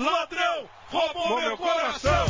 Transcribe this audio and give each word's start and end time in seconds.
ladrão, 0.00 0.68
roubou 0.88 1.40
meu 1.40 1.56
coração. 1.58 2.26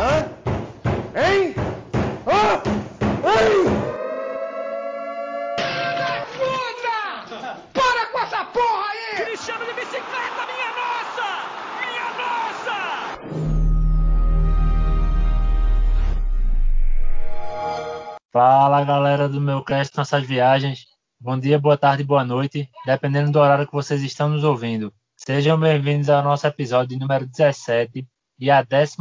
Hã? 0.00 0.28
Hein? 1.14 1.54
Hã? 2.26 2.62
Hein? 3.28 3.64
Puta! 6.36 7.56
Para 7.72 8.06
com 8.06 8.18
essa 8.20 8.44
porra 8.44 8.86
aí! 8.90 9.24
Cristiano 9.24 9.64
de 9.66 9.72
bicicleta, 9.72 10.46
minha 10.46 10.70
nossa! 10.80 11.28
Minha 11.80 12.08
nossa! 12.18 12.76
Fala 18.32 18.84
galera 18.84 19.28
do 19.28 19.40
meu 19.40 19.62
cast 19.64 19.96
Nossas 19.96 20.24
Viagens. 20.24 20.87
Bom 21.20 21.36
dia, 21.36 21.58
boa 21.58 21.76
tarde, 21.76 22.04
boa 22.04 22.24
noite, 22.24 22.70
dependendo 22.86 23.32
do 23.32 23.40
horário 23.40 23.66
que 23.66 23.72
vocês 23.72 24.04
estão 24.04 24.28
nos 24.28 24.44
ouvindo. 24.44 24.94
Sejam 25.16 25.58
bem-vindos 25.58 26.08
ao 26.08 26.22
nosso 26.22 26.46
episódio 26.46 26.96
número 26.96 27.26
17 27.26 28.06
e 28.38 28.48
a 28.48 28.64
14 28.64 28.96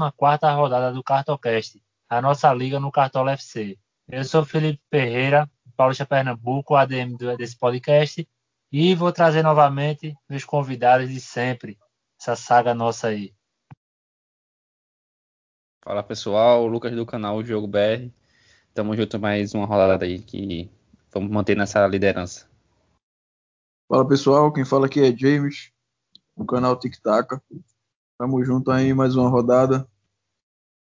rodada 0.55 0.91
do 0.91 1.03
Cartocast, 1.03 1.79
a 2.09 2.19
nossa 2.19 2.51
liga 2.51 2.79
no 2.79 2.91
Cartola 2.91 3.33
FC. 3.33 3.77
Eu 4.09 4.23
sou 4.23 4.43
Felipe 4.43 4.81
Ferreira, 4.89 5.47
Paulista 5.75 6.07
Pernambuco, 6.07 6.73
ADM 6.73 7.15
desse 7.37 7.55
podcast, 7.55 8.27
e 8.71 8.95
vou 8.95 9.11
trazer 9.11 9.43
novamente 9.43 10.17
meus 10.27 10.43
convidados 10.43 11.09
de 11.09 11.21
sempre, 11.21 11.77
essa 12.19 12.35
saga 12.35 12.73
nossa 12.73 13.09
aí. 13.09 13.31
Fala 15.83 16.01
pessoal, 16.01 16.65
Lucas 16.65 16.95
do 16.95 17.05
canal 17.05 17.43
Jogo 17.43 17.67
BR. 17.67 18.09
Tamo 18.73 18.95
junto 18.95 19.19
mais 19.19 19.53
uma 19.53 19.67
rodada 19.67 20.03
aí 20.03 20.19
que 20.19 20.67
vamos 21.17 21.31
manter 21.31 21.57
nessa 21.57 21.85
liderança. 21.87 22.47
Fala 23.89 24.07
pessoal, 24.07 24.51
quem 24.53 24.63
fala 24.63 24.85
aqui 24.85 25.01
é 25.01 25.15
James, 25.15 25.71
do 26.35 26.45
canal 26.45 26.77
Tic 26.77 26.95
Tac. 27.01 27.41
Tamo 28.17 28.43
junto 28.43 28.71
aí 28.71 28.93
mais 28.93 29.15
uma 29.15 29.29
rodada. 29.29 29.87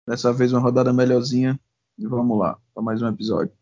Dessa 0.08 0.32
vez 0.34 0.54
uma 0.54 0.62
rodada 0.62 0.92
melhorzinha. 0.92 1.60
E 1.98 2.08
vamos 2.08 2.38
lá, 2.38 2.58
para 2.74 2.84
mais 2.84 3.02
um 3.02 3.08
episódio. 3.08 3.54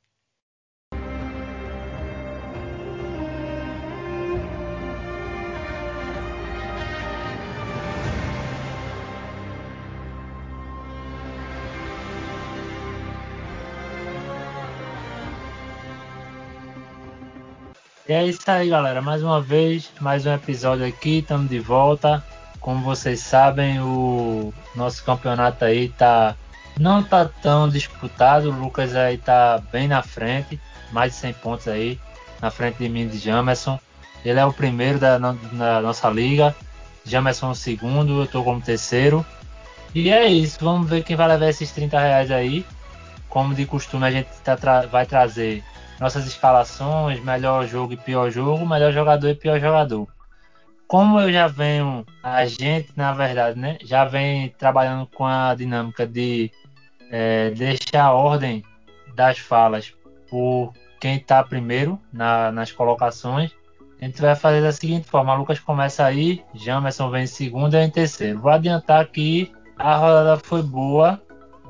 E 18.08 18.14
é 18.14 18.24
isso 18.24 18.40
aí, 18.52 18.70
galera. 18.70 19.02
Mais 19.02 19.24
uma 19.24 19.42
vez, 19.42 19.90
mais 20.00 20.28
um 20.28 20.34
episódio 20.34 20.86
aqui. 20.86 21.20
Estamos 21.20 21.50
de 21.50 21.60
volta. 21.60 22.24
Como 22.60 22.84
vocês 22.84 23.20
sabem, 23.20 23.82
o 23.82 24.54
nosso 24.76 25.04
campeonato 25.04 25.66
aí 25.66 25.90
tá 25.90 26.36
não 26.80 27.02
tá 27.02 27.26
tão 27.26 27.68
disputado. 27.68 28.52
O 28.52 28.60
Lucas 28.60 28.96
aí 28.96 29.18
tá 29.18 29.60
bem 29.72 29.88
na 29.88 30.04
frente, 30.04 30.62
mais 30.92 31.14
de 31.14 31.18
100 31.18 31.34
pontos 31.34 31.68
aí, 31.68 32.00
na 32.40 32.52
frente 32.52 32.78
de 32.78 32.88
mim 32.88 33.08
de 33.08 33.18
Jamerson. 33.18 33.80
Ele 34.24 34.40
é 34.40 34.46
o 34.46 34.54
primeiro 34.54 35.00
da, 35.00 35.18
da 35.18 35.82
nossa 35.82 36.08
liga. 36.08 36.56
Jamerson 37.04 37.50
o 37.50 37.56
segundo, 37.56 38.22
eu 38.22 38.28
tô 38.28 38.44
como 38.44 38.62
terceiro. 38.62 39.26
E 39.96 40.12
é 40.12 40.28
isso, 40.28 40.60
vamos 40.64 40.88
ver 40.88 41.04
quem 41.04 41.16
vai 41.16 41.28
levar 41.28 41.50
esses 41.50 41.72
30 41.72 42.00
reais 42.00 42.30
aí. 42.30 42.64
Como 43.30 43.56
de 43.56 43.66
costume, 43.66 44.06
a 44.06 44.12
gente 44.12 44.30
tá 44.44 44.56
tra 44.56 44.82
vai 44.86 45.08
trazer 45.08 45.64
nossas 46.00 46.26
escalações, 46.26 47.20
melhor 47.24 47.66
jogo 47.68 47.94
e 47.94 47.98
pior 47.98 48.30
jogo, 48.30 48.66
melhor 48.66 48.92
jogador 48.92 49.30
e 49.30 49.36
pior 49.36 49.60
jogador. 49.60 50.08
Como 50.88 51.20
eu 51.20 51.32
já 51.32 51.48
venho, 51.48 52.06
a 52.22 52.46
gente, 52.46 52.90
na 52.96 53.12
verdade, 53.14 53.60
né, 53.60 53.78
já 53.84 54.06
vem 54.06 54.50
trabalhando 54.58 55.08
com 55.08 55.26
a 55.26 55.56
dinâmica 55.56 56.06
de 56.06 56.52
é, 57.10 57.50
deixar 57.52 58.06
a 58.06 58.14
ordem 58.14 58.64
das 59.16 59.40
falas 59.40 59.94
por 60.30 60.74
quem 61.00 61.16
está 61.16 61.44
primeiro 61.44 62.00
na, 62.12 62.52
nas 62.52 62.72
colocações, 62.72 63.52
a 64.00 64.06
gente 64.06 64.22
vai 64.22 64.36
fazer 64.36 64.62
da 64.62 64.72
seguinte 64.72 65.08
forma: 65.08 65.34
Lucas 65.34 65.60
começa 65.60 66.06
aí, 66.06 66.44
Jamerson 66.54 67.10
vem 67.10 67.24
em 67.24 67.28
segundo 67.28 67.76
e 67.76 67.78
em 67.78 67.90
terceiro. 67.90 68.40
Vou 68.40 68.52
adiantar 68.52 69.08
que 69.08 69.52
a 69.78 69.96
rodada 69.96 70.38
foi 70.38 70.62
boa, 70.62 71.22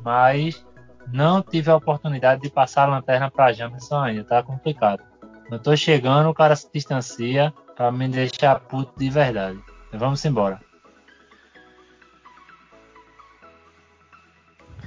mas 0.03 0.64
não 1.11 1.41
tive 1.41 1.69
a 1.69 1.75
oportunidade 1.75 2.41
de 2.41 2.49
passar 2.49 2.83
a 2.83 2.91
lanterna 2.91 3.29
para 3.29 3.53
Jamerson 3.53 4.01
ainda, 4.01 4.23
tá 4.23 4.43
complicado. 4.43 5.03
Eu 5.51 5.59
tô 5.59 5.75
chegando, 5.75 6.29
o 6.29 6.33
cara 6.33 6.55
se 6.55 6.67
distancia 6.73 7.53
para 7.75 7.91
me 7.91 8.07
deixar 8.07 8.59
puto 8.59 8.97
de 8.97 9.09
verdade. 9.09 9.59
Vamos 9.93 10.23
embora. 10.25 10.59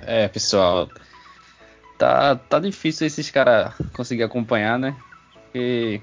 É, 0.02 0.26
pessoal, 0.28 0.88
tá, 1.98 2.36
tá 2.36 2.58
difícil 2.58 3.06
esses 3.06 3.30
caras 3.30 3.74
conseguir 3.92 4.22
acompanhar, 4.22 4.78
né? 4.78 4.96
Porque 5.32 6.00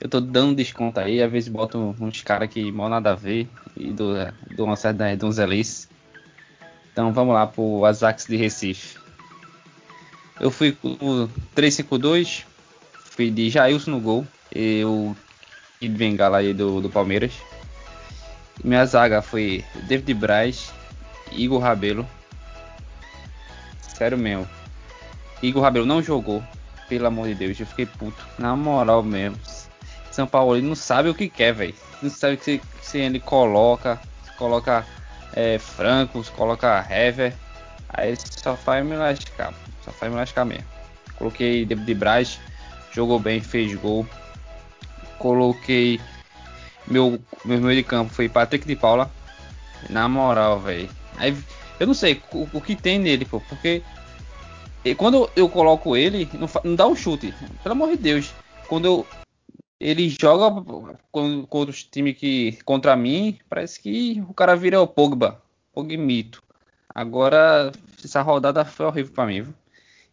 eu 0.00 0.08
tô 0.08 0.20
dando 0.20 0.56
desconto 0.56 1.00
aí, 1.00 1.22
às 1.22 1.30
vezes 1.30 1.48
boto 1.48 1.94
uns 2.00 2.22
caras 2.22 2.48
que 2.48 2.70
mal 2.72 2.88
nada 2.88 3.12
a 3.12 3.14
ver 3.14 3.48
e 3.76 3.92
do, 3.92 4.14
do 4.54 4.64
uma 4.64 4.76
certa 4.76 5.10
Elis. 5.10 5.88
Então 6.92 7.12
vamos 7.12 7.34
lá 7.34 7.46
pro 7.46 7.84
Ajax 7.84 8.26
de 8.26 8.36
Recife. 8.36 9.03
Eu 10.40 10.50
fui 10.50 10.72
com 10.72 11.28
352, 11.54 12.44
fui 12.94 13.30
de 13.30 13.50
Jailson 13.50 13.92
no 13.92 14.00
gol, 14.00 14.26
eu 14.52 15.16
e 15.80 15.88
Bengala 15.88 16.38
aí 16.38 16.52
do, 16.52 16.80
do 16.80 16.90
Palmeiras. 16.90 17.32
Minha 18.62 18.84
zaga 18.86 19.22
foi 19.22 19.64
David 19.86 20.14
Braz, 20.14 20.72
Igor 21.32 21.60
Rabelo. 21.60 22.06
Sério 23.80 24.18
mesmo. 24.18 24.48
Igor 25.42 25.62
Rabelo 25.62 25.86
não 25.86 26.02
jogou, 26.02 26.42
pelo 26.88 27.06
amor 27.06 27.28
de 27.28 27.34
Deus, 27.34 27.58
eu 27.58 27.66
fiquei 27.66 27.86
puto. 27.86 28.24
Na 28.38 28.56
moral 28.56 29.02
mesmo. 29.02 29.38
São 30.10 30.26
Paulo 30.26 30.56
ele 30.56 30.66
não 30.66 30.74
sabe 30.74 31.08
o 31.08 31.14
que 31.14 31.28
quer, 31.28 31.52
velho. 31.52 31.74
Não 32.02 32.10
sabe 32.10 32.36
que 32.36 32.44
se, 32.44 32.62
se 32.80 32.98
ele 32.98 33.18
coloca, 33.18 34.00
coloca 34.38 34.86
é, 35.32 35.58
Francos, 35.58 36.28
coloca 36.28 36.86
Hever. 36.88 37.34
Aí 37.94 38.14
só 38.16 38.56
faz 38.56 38.84
me 38.84 38.96
lascar. 38.96 39.54
Só 39.84 39.90
faz 39.92 40.10
me 40.12 40.18
lascar 40.18 40.44
mesmo. 40.44 40.64
Coloquei 41.16 41.64
David 41.64 41.94
Braz, 41.94 42.40
jogou 42.92 43.18
bem, 43.18 43.40
fez 43.40 43.74
gol. 43.74 44.06
Coloquei 45.18 46.00
meu 46.86 47.18
meu 47.44 47.60
meio 47.60 47.76
de 47.76 47.82
campo 47.82 48.12
foi 48.12 48.28
Patrick 48.28 48.66
de 48.66 48.76
Paula. 48.76 49.10
Na 49.88 50.08
moral, 50.08 50.60
velho. 50.60 50.88
Aí 51.16 51.36
eu 51.78 51.86
não 51.86 51.94
sei 51.94 52.20
o, 52.32 52.48
o, 52.52 52.60
que 52.60 52.76
tem 52.76 52.98
nele, 52.98 53.24
pô, 53.24 53.40
porque 53.40 53.82
quando 54.96 55.30
eu 55.34 55.48
coloco 55.48 55.96
ele, 55.96 56.28
não, 56.34 56.48
não, 56.62 56.74
dá 56.74 56.86
um 56.86 56.96
chute. 56.96 57.34
Pelo 57.62 57.72
amor 57.72 57.90
de 57.90 57.96
Deus. 57.96 58.34
Quando 58.68 58.86
eu, 58.86 59.06
ele 59.78 60.08
joga 60.08 60.50
contra 61.10 61.70
os 61.70 61.84
times 61.84 62.16
que 62.16 62.58
contra 62.64 62.96
mim, 62.96 63.38
parece 63.48 63.80
que 63.80 64.22
o 64.28 64.34
cara 64.34 64.56
vira 64.56 64.80
o 64.80 64.86
Pogba, 64.86 65.40
Pogmito. 65.72 66.43
Agora 66.94 67.72
essa 68.04 68.22
rodada 68.22 68.64
foi 68.64 68.86
horrível 68.86 69.12
para 69.12 69.26
mim. 69.26 69.42
Viu? 69.42 69.54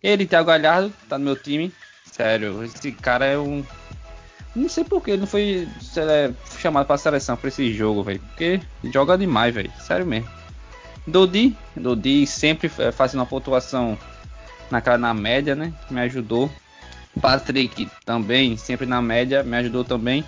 Ele, 0.01 0.25
Thiago 0.25 0.47
Galhardo, 0.47 0.91
tá 1.07 1.17
no 1.17 1.25
meu 1.25 1.35
time. 1.35 1.71
Sério, 2.11 2.63
esse 2.63 2.91
cara 2.91 3.25
é 3.25 3.37
um. 3.37 3.63
Não 4.55 4.67
sei 4.67 4.83
por 4.83 5.01
que 5.01 5.11
ele 5.11 5.21
não 5.21 5.27
foi 5.27 5.67
é, 5.95 6.31
chamado 6.59 6.85
pra 6.85 6.97
seleção 6.97 7.37
pra 7.37 7.47
esse 7.47 7.71
jogo, 7.73 8.03
velho. 8.03 8.19
Porque 8.19 8.59
joga 8.85 9.17
demais, 9.17 9.53
velho. 9.53 9.71
Sério 9.79 10.05
mesmo. 10.05 10.29
Dodi, 11.07 11.55
Dodi 11.75 12.27
sempre 12.27 12.69
fazendo 12.69 13.21
uma 13.21 13.25
pontuação 13.25 13.97
naquela 14.69 14.97
na 14.97 15.13
média, 15.13 15.55
né? 15.55 15.73
Me 15.89 16.01
ajudou. 16.01 16.51
Patrick 17.19 17.89
também, 18.05 18.55
sempre 18.57 18.85
na 18.85 19.01
média, 19.01 19.43
me 19.43 19.57
ajudou 19.57 19.83
também. 19.83 20.23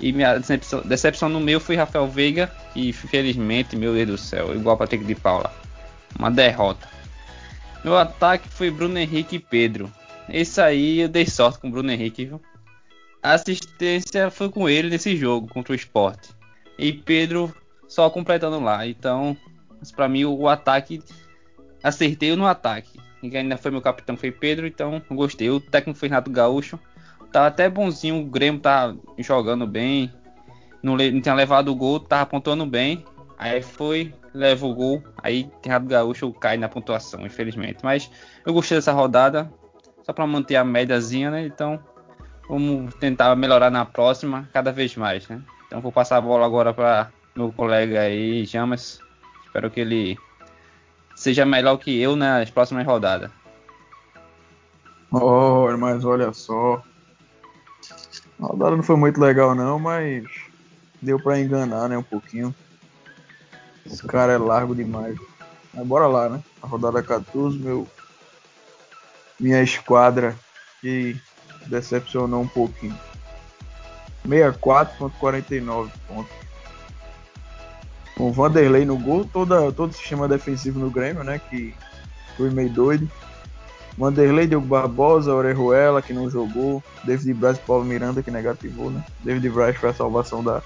E 0.00 0.12
minha 0.12 0.38
decepção, 0.38 0.80
decepção 0.80 1.28
no 1.28 1.38
meu 1.40 1.60
foi 1.60 1.76
Rafael 1.76 2.08
Veiga, 2.08 2.50
que 2.72 2.88
infelizmente, 2.88 3.76
meu 3.76 3.92
Deus 3.92 4.08
do 4.08 4.18
céu, 4.18 4.54
igual 4.54 4.76
Patrick 4.76 5.04
de 5.04 5.14
Paula. 5.14 5.52
Uma 6.18 6.30
derrota. 6.30 6.88
Meu 7.84 7.96
ataque 7.96 8.48
foi 8.48 8.70
Bruno 8.70 8.98
Henrique 8.98 9.36
e 9.36 9.40
Pedro. 9.40 9.92
Esse 10.28 10.60
aí 10.60 11.00
eu 11.00 11.08
dei 11.08 11.26
sorte 11.26 11.58
com 11.58 11.68
o 11.68 11.70
Bruno 11.70 11.90
Henrique, 11.90 12.26
viu? 12.26 12.40
A 13.22 13.32
assistência 13.32 14.30
foi 14.30 14.48
com 14.48 14.68
ele 14.68 14.90
nesse 14.90 15.16
jogo 15.16 15.48
contra 15.48 15.72
o 15.72 15.76
Sport. 15.76 16.30
E 16.78 16.92
Pedro 16.92 17.54
só 17.88 18.08
completando 18.08 18.60
lá. 18.60 18.86
Então, 18.86 19.36
para 19.94 20.08
mim 20.08 20.24
o 20.24 20.48
ataque 20.48 21.02
acertei 21.82 22.34
no 22.36 22.46
ataque. 22.46 22.98
E 23.22 23.36
ainda 23.36 23.56
foi 23.56 23.70
meu 23.70 23.80
capitão 23.80 24.16
foi 24.16 24.32
Pedro, 24.32 24.66
então 24.66 25.00
gostei. 25.10 25.48
O 25.50 25.60
técnico 25.60 25.98
foi 25.98 26.08
Renato 26.08 26.30
Gaúcho. 26.30 26.78
Tava 27.30 27.46
até 27.46 27.68
bonzinho, 27.68 28.20
o 28.20 28.26
Grêmio 28.26 28.60
tá 28.60 28.94
jogando 29.18 29.66
bem. 29.66 30.12
Não, 30.82 30.96
não 30.96 31.20
tinha 31.20 31.34
levado 31.34 31.68
o 31.68 31.74
gol, 31.74 32.00
tava 32.00 32.26
pontuando 32.26 32.66
bem. 32.66 33.04
Aí 33.38 33.62
foi, 33.62 34.12
leva 34.34 34.66
o 34.66 34.74
gol, 34.74 35.02
aí 35.22 35.50
Renato 35.64 35.86
Gaúcho 35.86 36.32
cai 36.32 36.56
na 36.56 36.68
pontuação, 36.68 37.26
infelizmente. 37.26 37.78
Mas 37.82 38.10
eu 38.44 38.52
gostei 38.52 38.78
dessa 38.78 38.92
rodada, 38.92 39.52
só 40.02 40.12
para 40.12 40.26
manter 40.26 40.56
a 40.56 40.64
médiazinha, 40.64 41.30
né? 41.30 41.46
Então, 41.46 41.78
vamos 42.48 42.94
tentar 42.94 43.34
melhorar 43.36 43.70
na 43.70 43.84
próxima 43.84 44.48
cada 44.52 44.72
vez 44.72 44.96
mais, 44.96 45.28
né? 45.28 45.42
Então 45.66 45.80
vou 45.80 45.92
passar 45.92 46.18
a 46.18 46.20
bola 46.20 46.44
agora 46.44 46.74
para 46.74 47.10
meu 47.34 47.52
colega 47.52 48.00
aí, 48.00 48.44
Jamas. 48.44 49.00
Espero 49.46 49.70
que 49.70 49.80
ele 49.80 50.18
seja 51.14 51.44
melhor 51.44 51.76
que 51.76 52.00
eu 52.00 52.16
nas 52.16 52.50
próximas 52.50 52.86
rodadas. 52.86 53.30
Oh, 55.10 55.68
mas 55.78 56.04
olha 56.04 56.32
só. 56.32 56.82
A 58.40 58.46
rodada 58.46 58.76
não 58.76 58.82
foi 58.82 58.96
muito 58.96 59.20
legal 59.20 59.54
não, 59.54 59.78
mas 59.78 60.24
deu 61.00 61.18
para 61.18 61.38
enganar, 61.38 61.88
né, 61.88 61.96
um 61.96 62.02
pouquinho. 62.02 62.54
Esse 63.84 64.06
cara 64.06 64.32
é 64.32 64.38
largo 64.38 64.74
demais. 64.74 65.16
Mas 65.74 65.86
bora 65.86 66.06
lá, 66.06 66.28
né? 66.28 66.42
A 66.62 66.66
rodada 66.66 67.02
14, 67.02 67.58
meu 67.58 67.86
minha 69.42 69.60
esquadra 69.60 70.36
que 70.80 71.16
decepcionou 71.66 72.42
um 72.42 72.48
pouquinho. 72.48 72.96
64.49 74.26 75.90
pontos. 76.06 76.32
Com 78.16 78.28
o 78.28 78.32
Vanderlei 78.32 78.84
no 78.84 78.96
gol, 78.96 79.24
toda, 79.24 79.72
todo 79.72 79.90
o 79.90 79.94
sistema 79.94 80.28
defensivo 80.28 80.78
no 80.78 80.90
Grêmio, 80.90 81.24
né? 81.24 81.40
Que 81.50 81.74
foi 82.36 82.50
meio 82.50 82.70
doido. 82.70 83.10
Vanderlei, 83.98 84.46
Diogo 84.46 84.66
Barbosa, 84.66 85.34
Orejuela, 85.34 86.00
que 86.00 86.12
não 86.12 86.30
jogou. 86.30 86.82
David 87.04 87.34
Braz 87.34 87.58
e 87.58 87.60
Paulo 87.60 87.84
Miranda, 87.84 88.22
que 88.22 88.30
negativou, 88.30 88.90
né? 88.90 89.04
David 89.20 89.50
Braz 89.50 89.76
foi 89.76 89.90
a 89.90 89.94
salvação 89.94 90.42
da, 90.42 90.62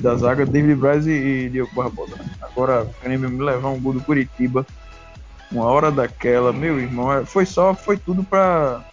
da 0.00 0.16
zaga. 0.16 0.46
David 0.46 0.76
Braz 0.76 1.06
e, 1.06 1.10
e 1.10 1.48
Diogo 1.50 1.74
Barbosa. 1.74 2.16
Agora, 2.40 2.88
Grêmio 3.02 3.30
me 3.30 3.42
levar 3.42 3.68
um 3.68 3.80
gol 3.80 3.94
do 3.94 4.00
Curitiba. 4.02 4.66
Uma 5.50 5.64
hora 5.64 5.90
daquela, 5.90 6.52
meu 6.52 6.78
irmão, 6.78 7.12
é, 7.12 7.24
foi 7.24 7.44
só, 7.44 7.74
foi 7.74 7.96
tudo 7.96 8.22
pra 8.22 8.84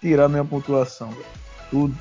tirar 0.00 0.28
minha 0.28 0.44
pontuação, 0.44 1.10
véio. 1.10 1.26
Tudo. 1.70 1.98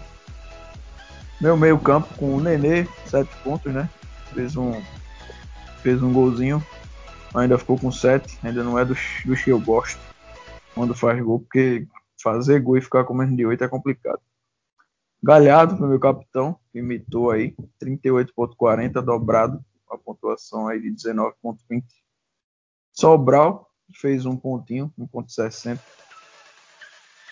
Meu 1.42 1.56
meio 1.58 1.78
campo 1.78 2.14
com 2.16 2.36
o 2.36 2.40
Nenê, 2.40 2.88
7 3.06 3.30
pontos, 3.44 3.74
né? 3.74 3.90
Fez 4.34 4.56
um, 4.56 4.82
fez 5.82 6.02
um 6.02 6.12
golzinho. 6.12 6.64
Ainda 7.34 7.58
ficou 7.58 7.78
com 7.78 7.92
7. 7.92 8.40
Ainda 8.44 8.64
não 8.64 8.78
é 8.78 8.86
dos, 8.86 9.00
dos 9.26 9.42
que 9.42 9.52
eu 9.52 9.60
gosto 9.60 10.00
quando 10.76 10.94
faz 10.96 11.22
gol, 11.22 11.40
porque 11.40 11.88
fazer 12.22 12.60
gol 12.62 12.78
e 12.78 12.82
ficar 12.82 13.04
com 13.04 13.14
menos 13.14 13.36
de 13.36 13.46
8 13.46 13.64
é 13.64 13.68
complicado. 13.68 14.20
Galhardo 15.22 15.86
meu 15.86 16.00
capitão, 16.00 16.58
imitou 16.74 17.32
aí 17.32 17.56
38.40 17.82 19.02
dobrado, 19.02 19.64
a 19.90 19.98
pontuação 19.98 20.68
aí 20.68 20.80
de 20.80 20.92
19.20. 20.92 21.84
Sobral 22.94 23.70
fez 23.94 24.26
um 24.26 24.36
pontinho, 24.36 24.94
1.60. 25.00 25.80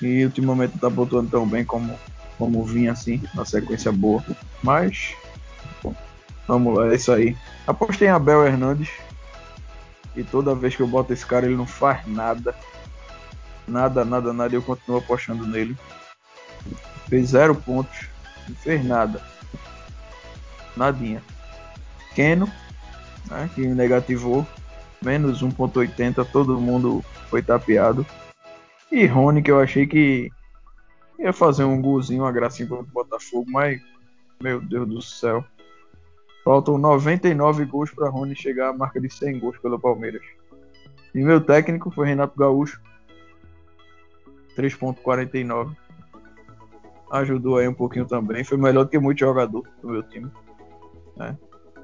E 0.02 0.26
ultimamente 0.26 0.78
tá 0.80 0.90
pontuando 0.90 1.30
tão 1.30 1.48
bem 1.48 1.66
como, 1.66 1.98
como 2.38 2.64
vinha 2.64 2.92
assim, 2.92 3.22
na 3.34 3.46
sequência 3.46 3.92
boa. 3.92 4.24
Mas 4.64 5.16
vamos 6.48 6.78
lá, 6.78 6.92
é 6.92 6.96
isso 6.96 7.12
aí. 7.12 7.36
Apostei 7.66 8.08
em 8.08 8.12
Abel 8.12 8.46
Hernandes. 8.46 8.90
E 10.16 10.24
toda 10.24 10.56
vez 10.56 10.76
que 10.76 10.82
eu 10.82 10.88
boto 10.88 11.14
esse 11.14 11.26
cara, 11.26 11.46
ele 11.46 11.56
não 11.56 11.68
faz 11.68 12.08
nada. 12.08 12.56
Nada, 13.68 14.04
nada, 14.06 14.34
nada. 14.34 14.56
Eu 14.56 14.64
continuo 14.64 15.00
apostando 15.00 15.46
nele. 15.46 15.78
Fez 17.08 17.30
zero 17.30 17.54
pontos. 17.54 18.10
Não 18.48 18.56
fez 18.56 18.86
nada. 18.86 19.22
Nadinha. 20.76 21.22
Keno, 22.16 22.52
né, 23.30 23.50
que 23.54 23.62
negativou. 23.68 24.46
Menos 25.02 25.44
1.80. 25.44 26.26
Todo 26.32 26.60
mundo 26.60 27.04
foi 27.30 27.42
tapeado. 27.42 28.06
E 28.92 29.06
Rony, 29.06 29.42
que 29.42 29.52
eu 29.52 29.60
achei 29.60 29.86
que 29.86 30.32
ia 31.20 31.34
fazer 31.34 31.64
um 31.64 31.82
golzinho, 31.82 32.24
uma 32.24 32.32
gracinha 32.32 32.68
contra 32.68 32.86
o 32.86 32.94
Botafogo, 32.94 33.46
mas 33.50 33.82
meu 34.42 34.62
Deus 34.62 34.88
do 34.88 35.02
céu. 35.02 35.44
Faltam 36.44 36.78
99 36.78 37.66
gols 37.66 37.92
para 37.92 38.10
Rony 38.10 38.36
chegar 38.36 38.70
à 38.70 38.74
marca 38.74 39.02
de 39.02 39.10
100 39.10 39.40
gols 39.40 39.58
pelo 39.58 39.80
Palmeiras. 39.80 40.22
E 41.14 41.22
meu 41.22 41.42
técnico 41.42 41.92
foi 41.92 42.08
Renato 42.08 42.38
Gaúcho, 42.38 42.80
3.49. 44.56 45.76
Ajudou 47.12 47.58
aí 47.58 47.68
um 47.68 47.74
pouquinho 47.74 48.06
também. 48.06 48.44
Foi 48.44 48.58
melhor 48.58 48.84
do 48.84 48.90
que 48.90 49.00
muito 49.00 49.20
jogador 49.20 49.64
do 49.82 49.90
meu 49.90 50.04
time. 50.04 50.30
Né? 51.16 51.38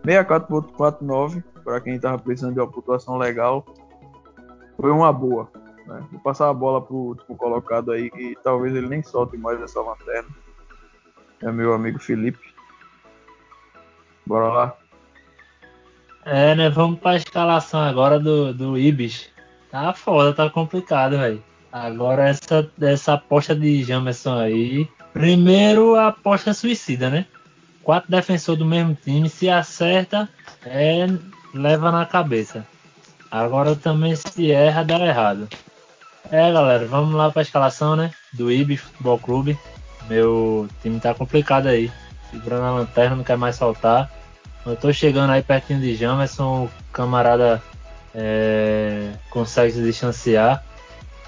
64.49 0.06 1.44
para 1.64 1.80
quem 1.80 1.96
estava 1.96 2.20
precisando 2.20 2.54
de 2.54 2.60
uma 2.60 2.70
pontuação 2.70 3.18
legal. 3.18 3.66
Foi 4.80 4.92
uma 4.92 5.14
boa. 5.14 5.50
Né? 5.88 6.04
Vou 6.12 6.20
passar 6.20 6.50
a 6.50 6.54
bola 6.54 6.82
pro 6.82 6.96
último 6.96 7.38
colocado 7.38 7.92
aí, 7.92 8.10
que 8.10 8.38
talvez 8.44 8.76
ele 8.76 8.88
nem 8.88 9.02
solte 9.02 9.38
mais 9.38 9.62
essa 9.62 9.82
lanterna. 9.82 10.30
É 11.42 11.52
meu 11.52 11.74
amigo 11.74 12.00
Felipe. 12.00 12.54
Bora 14.26 14.48
lá. 14.48 14.78
É, 16.26 16.56
né? 16.56 16.70
Vamos 16.70 17.00
pra 17.00 17.18
escalação 17.18 17.82
agora 17.82 18.20
do, 18.20 18.54
do 18.54 18.78
Ibis. 18.78 19.30
Tá 19.70 19.94
foda, 19.94 20.34
tá 20.34 20.50
complicado, 20.50 21.18
velho. 21.18 21.44
Agora 21.72 22.30
essa, 22.30 22.70
essa 22.80 23.14
aposta 23.14 23.56
de 23.56 23.84
Jamerson 23.84 24.38
aí. 24.38 24.90
Primeiro 25.14 25.96
a 25.96 26.08
aposta 26.08 26.54
suicida, 26.54 27.10
né? 27.10 27.26
Quatro 27.84 28.10
defensores 28.10 28.60
do 28.60 28.66
mesmo 28.66 28.96
time, 28.96 29.30
se 29.30 29.48
acerta, 29.50 30.28
é, 30.66 31.06
leva 31.54 31.92
na 31.92 32.06
cabeça. 32.06 32.66
Agora 33.30 33.76
também 33.76 34.16
se 34.16 34.52
erra, 34.52 34.84
dá 34.84 35.00
errado. 35.00 35.48
É, 36.32 36.52
galera, 36.52 36.86
vamos 36.88 37.14
lá 37.14 37.30
para 37.30 37.42
a 37.42 37.44
escalação, 37.44 37.96
né? 37.96 38.12
Do 38.34 38.52
Ibis 38.52 38.82
Futebol 38.82 39.20
Clube. 39.20 39.58
Meu 40.10 40.68
time 40.82 41.00
tá 41.00 41.14
complicado 41.14 41.68
aí. 41.68 41.92
Segurando 42.32 42.64
a 42.64 42.72
lanterna, 42.72 43.16
não 43.16 43.24
quer 43.24 43.38
mais 43.38 43.56
soltar. 43.56 44.12
Eu 44.66 44.76
tô 44.76 44.92
chegando 44.92 45.32
aí 45.32 45.44
pertinho 45.44 45.80
de 45.80 45.96
Jamerson, 45.96 46.66
o 46.66 46.72
camarada 46.92 47.62
é, 48.16 49.12
consegue 49.30 49.74
se 49.74 49.84
distanciar. 49.84 50.64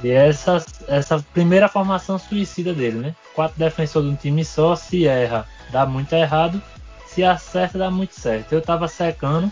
E 0.04 0.12
essa, 0.12 0.64
essa 0.88 1.26
primeira 1.34 1.68
formação 1.68 2.20
suicida 2.20 2.74
dele, 2.74 2.98
né? 2.98 3.16
Quatro 3.34 3.58
defensores 3.58 4.08
de 4.08 4.14
um 4.14 4.18
time 4.18 4.44
só, 4.44 4.76
se 4.76 5.08
erra, 5.08 5.48
dá 5.72 5.86
muito 5.86 6.14
errado. 6.14 6.62
Se 7.08 7.24
acerta, 7.24 7.78
dá 7.78 7.90
muito 7.90 8.14
certo. 8.14 8.52
Eu 8.52 8.62
tava 8.62 8.88
secando, 8.88 9.52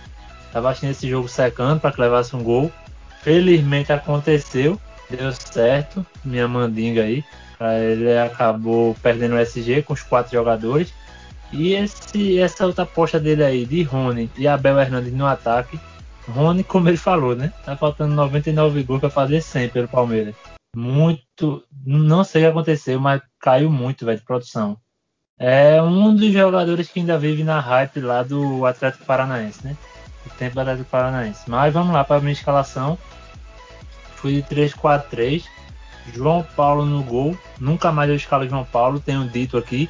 tava 0.52 0.70
assistindo 0.70 0.92
esse 0.92 1.10
jogo 1.10 1.30
secando 1.30 1.80
para 1.80 1.92
que 1.92 2.02
levasse 2.02 2.36
um 2.36 2.44
gol. 2.44 2.72
Felizmente 3.22 3.94
aconteceu 3.94 4.80
deu 5.16 5.32
certo, 5.32 6.06
minha 6.24 6.48
mandinga 6.48 7.04
aí. 7.04 7.24
Ele 7.90 8.18
acabou 8.18 8.96
perdendo 9.02 9.36
o 9.36 9.40
SG 9.40 9.84
com 9.84 9.94
os 9.94 10.02
quatro 10.02 10.34
jogadores. 10.34 10.94
E 11.52 11.74
esse, 11.74 12.40
essa 12.40 12.66
outra 12.66 12.84
aposta 12.84 13.20
dele 13.20 13.44
aí, 13.44 13.66
de 13.66 13.84
Rony 13.84 14.30
e 14.38 14.48
Abel 14.48 14.80
Hernandes 14.80 15.14
no 15.14 15.26
ataque. 15.26 15.80
Rony, 16.28 16.64
como 16.64 16.88
ele 16.88 16.98
falou, 16.98 17.36
né? 17.36 17.54
Tá 17.66 17.76
faltando 17.76 18.16
99 18.16 18.84
gols 18.84 19.02
para 19.02 19.10
fazer 19.10 19.42
100 19.42 19.70
pelo 19.70 19.88
Palmeiras. 19.88 20.36
Muito. 20.76 21.64
Não 21.86 22.24
sei 22.24 22.42
o 22.42 22.46
que 22.46 22.52
aconteceu, 22.52 23.00
mas 23.00 23.22
caiu 23.40 23.70
muito, 23.70 24.06
velho, 24.06 24.18
de 24.18 24.26
produção. 24.26 24.78
É 25.38 25.82
um 25.82 26.16
dos 26.16 26.32
jogadores 26.32 26.90
que 26.90 27.00
ainda 27.00 27.18
vive 27.18 27.44
na 27.44 27.60
hype 27.60 28.00
lá 28.00 28.24
do 28.24 28.66
Atlético 28.66 29.06
Paranaense, 29.06 29.66
né? 29.66 29.76
O 30.26 30.30
tempo 30.32 30.56
do 30.56 30.62
Atlético 30.62 30.90
Paranaense. 30.90 31.50
Mas 31.50 31.74
vamos 31.74 31.94
lá 31.94 32.04
para 32.04 32.18
a 32.18 32.22
minha 32.22 32.32
escalação. 32.32 32.98
Fui 34.16 34.42
de 34.42 34.44
3-4-3. 34.44 35.44
João 36.14 36.46
Paulo 36.56 36.86
no 36.86 37.04
gol. 37.04 37.38
Nunca 37.60 37.92
mais 37.92 38.10
eu 38.10 38.16
escalo 38.16 38.48
João 38.48 38.66
Paulo, 38.66 39.00
tenho 39.00 39.28
dito 39.28 39.58
aqui. 39.58 39.90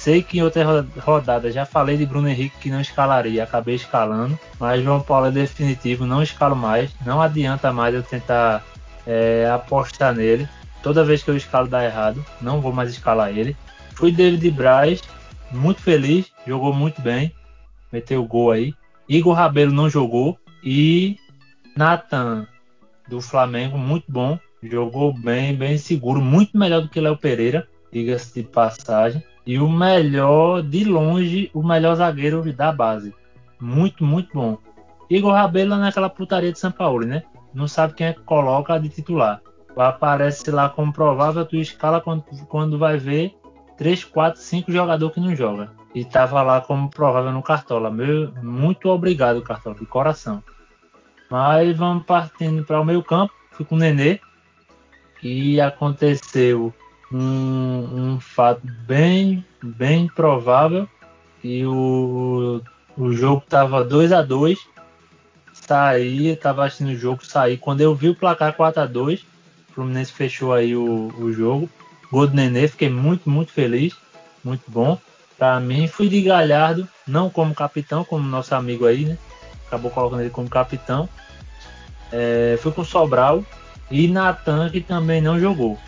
Sei 0.00 0.22
que 0.22 0.38
em 0.38 0.42
outra 0.42 0.86
rodada 0.98 1.52
já 1.52 1.66
falei 1.66 1.94
de 1.94 2.06
Bruno 2.06 2.26
Henrique 2.26 2.56
que 2.58 2.70
não 2.70 2.80
escalaria, 2.80 3.44
acabei 3.44 3.74
escalando. 3.74 4.38
Mas 4.58 4.82
João 4.82 5.02
Paulo 5.02 5.26
é 5.26 5.30
definitivo, 5.30 6.06
não 6.06 6.22
escalo 6.22 6.56
mais. 6.56 6.90
Não 7.04 7.20
adianta 7.20 7.70
mais 7.70 7.94
eu 7.94 8.02
tentar 8.02 8.64
é, 9.06 9.46
apostar 9.52 10.14
nele. 10.14 10.48
Toda 10.82 11.04
vez 11.04 11.22
que 11.22 11.30
eu 11.30 11.36
escalo 11.36 11.68
dá 11.68 11.84
errado, 11.84 12.24
não 12.40 12.62
vou 12.62 12.72
mais 12.72 12.88
escalar 12.88 13.28
ele. 13.28 13.54
Fui 13.94 14.10
David 14.10 14.50
Braz, 14.52 15.02
muito 15.50 15.82
feliz, 15.82 16.32
jogou 16.46 16.72
muito 16.72 17.02
bem, 17.02 17.34
meteu 17.92 18.22
o 18.22 18.26
gol 18.26 18.52
aí. 18.52 18.72
Igor 19.06 19.34
Rabelo 19.34 19.70
não 19.70 19.90
jogou 19.90 20.38
e 20.64 21.18
Nathan 21.76 22.48
do 23.06 23.20
Flamengo, 23.20 23.76
muito 23.76 24.10
bom. 24.10 24.38
Jogou 24.62 25.12
bem, 25.12 25.54
bem 25.54 25.76
seguro, 25.76 26.22
muito 26.22 26.56
melhor 26.56 26.80
do 26.80 26.88
que 26.88 27.02
Léo 27.02 27.18
Pereira, 27.18 27.68
diga-se 27.92 28.32
de 28.40 28.48
passagem. 28.48 29.22
E 29.50 29.58
o 29.58 29.68
melhor, 29.68 30.62
de 30.62 30.84
longe, 30.84 31.50
o 31.52 31.60
melhor 31.60 31.96
zagueiro 31.96 32.40
da 32.52 32.70
base. 32.70 33.12
Muito, 33.60 34.04
muito 34.04 34.32
bom. 34.32 34.56
Igor 35.10 35.32
Rabelo 35.32 35.74
naquela 35.74 36.08
putaria 36.08 36.52
de 36.52 36.58
São 36.60 36.70
Paulo, 36.70 37.04
né? 37.04 37.24
Não 37.52 37.66
sabe 37.66 37.94
quem 37.94 38.06
é 38.06 38.12
que 38.12 38.20
coloca 38.20 38.78
de 38.78 38.88
titular. 38.88 39.42
Aparece 39.76 40.52
lá 40.52 40.68
como 40.68 40.92
provável, 40.92 41.44
tu 41.44 41.56
escala 41.56 42.00
quando, 42.00 42.22
quando 42.46 42.78
vai 42.78 42.96
ver 42.96 43.34
3, 43.76 44.04
4, 44.04 44.40
5 44.40 44.70
jogadores 44.70 45.16
que 45.16 45.20
não 45.20 45.34
joga. 45.34 45.72
E 45.96 46.04
tava 46.04 46.40
lá 46.42 46.60
como 46.60 46.88
provável 46.88 47.32
no 47.32 47.42
Cartola. 47.42 47.90
Meu, 47.90 48.32
muito 48.44 48.88
obrigado, 48.88 49.42
Cartola, 49.42 49.74
de 49.74 49.84
coração. 49.84 50.44
Mas 51.28 51.76
vamos 51.76 52.04
partindo 52.04 52.64
para 52.64 52.80
o 52.80 52.84
meio 52.84 53.02
campo. 53.02 53.34
Fui 53.50 53.66
com 53.66 53.74
o 53.74 53.78
Nenê. 53.78 54.20
E 55.20 55.60
aconteceu 55.60 56.72
um, 57.12 58.14
um 58.14 58.20
fato 58.20 58.62
bem, 58.86 59.44
bem 59.62 60.08
provável 60.08 60.88
que 61.40 61.64
o, 61.66 62.60
o 62.96 63.12
jogo 63.12 63.42
tava 63.48 63.84
2 63.84 64.12
a 64.12 64.22
2 64.22 64.58
saí, 65.52 66.34
tava 66.36 66.64
assistindo 66.64 66.90
o 66.90 66.96
jogo, 66.96 67.24
saí. 67.24 67.56
Quando 67.56 67.80
eu 67.80 67.94
vi 67.94 68.08
o 68.08 68.14
placar 68.14 68.54
4 68.54 68.82
a 68.82 68.86
2 68.86 69.20
o 69.20 69.72
Fluminense 69.72 70.12
fechou 70.12 70.52
aí 70.52 70.74
o, 70.74 71.12
o 71.18 71.32
jogo. 71.32 71.70
Gol 72.10 72.26
do 72.26 72.34
Nenê, 72.34 72.66
fiquei 72.66 72.88
muito, 72.88 73.30
muito 73.30 73.52
feliz. 73.52 73.94
Muito 74.42 74.64
bom. 74.66 74.98
Pra 75.38 75.60
mim, 75.60 75.86
fui 75.86 76.08
de 76.08 76.20
Galhardo, 76.20 76.88
não 77.06 77.30
como 77.30 77.54
capitão, 77.54 78.04
como 78.04 78.28
nosso 78.28 78.54
amigo 78.54 78.84
aí, 78.84 79.04
né? 79.04 79.16
Acabou 79.66 79.90
colocando 79.90 80.20
ele 80.20 80.30
como 80.30 80.48
capitão. 80.48 81.08
É, 82.12 82.58
fui 82.60 82.72
com 82.72 82.84
Sobral 82.84 83.44
e 83.90 84.08
Natan, 84.08 84.68
que 84.70 84.80
também 84.80 85.20
não 85.20 85.38
jogou. 85.38 85.78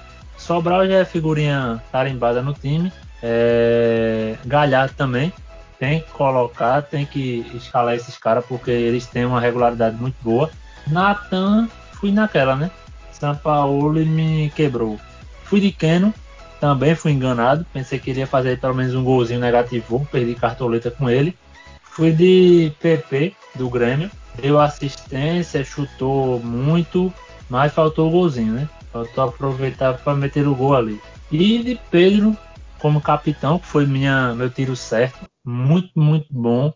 Sobral 0.43 0.87
já 0.87 0.99
é 0.99 1.05
figurinha 1.05 1.81
tarimbada 1.93 2.43
no 2.43 2.53
time. 2.53 2.93
É, 3.23 4.35
Galhardo 4.45 4.95
também 4.95 5.33
tem 5.79 6.01
que 6.01 6.11
colocar, 6.11 6.83
tem 6.83 7.07
que 7.07 7.47
escalar 7.55 7.95
esses 7.95 8.19
caras 8.19 8.45
porque 8.45 8.71
eles 8.71 9.07
têm 9.07 9.25
uma 9.25 9.41
regularidade 9.41 9.97
muito 9.97 10.17
boa. 10.21 10.51
Natan, 10.89 11.69
fui 11.93 12.11
naquela, 12.11 12.57
né? 12.57 12.71
São 13.13 13.37
Paulo 13.37 14.05
me 14.05 14.51
quebrou. 14.57 14.99
Fui 15.45 15.61
de 15.61 15.71
Keno, 15.71 16.13
também 16.61 16.97
fui 16.97 17.13
enganado. 17.13 17.65
Pensei 17.73 18.01
que 18.01 18.11
iria 18.11 18.27
fazer 18.27 18.59
pelo 18.59 18.75
menos 18.75 18.95
um 18.95 19.05
golzinho 19.05 19.39
negativo, 19.39 20.07
perdi 20.11 20.35
cartoleta 20.35 20.91
com 20.91 21.09
ele. 21.09 21.37
Fui 21.85 22.11
de 22.11 22.73
PP 22.81 23.35
do 23.55 23.71
Grêmio, 23.71 24.11
deu 24.41 24.61
assistência, 24.61 25.65
chutou 25.65 26.41
muito, 26.41 27.13
mas 27.49 27.73
faltou 27.73 28.09
o 28.09 28.11
golzinho, 28.11 28.55
né? 28.55 28.69
Faltou 28.93 29.25
aproveitar 29.25 29.99
para 29.99 30.15
meter 30.15 30.47
o 30.47 30.55
gol 30.55 30.77
ali. 30.77 31.01
E 31.31 31.63
de 31.63 31.81
Pedro 31.91 32.37
como 32.79 33.01
capitão, 33.01 33.59
que 33.59 33.67
foi 33.67 33.87
minha, 33.87 34.35
meu 34.35 34.51
tiro 34.51 34.77
certo 34.77 35.33
muito, 35.45 35.99
muito 35.99 36.27
bom, 36.31 36.73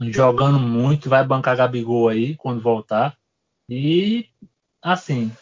jogando 0.00 0.58
muito, 0.58 1.08
vai 1.08 1.24
bancar 1.24 1.56
Gabigol 1.56 2.08
aí 2.08 2.36
quando 2.36 2.60
voltar. 2.60 3.16
E 3.68 4.28
assim, 4.82 5.32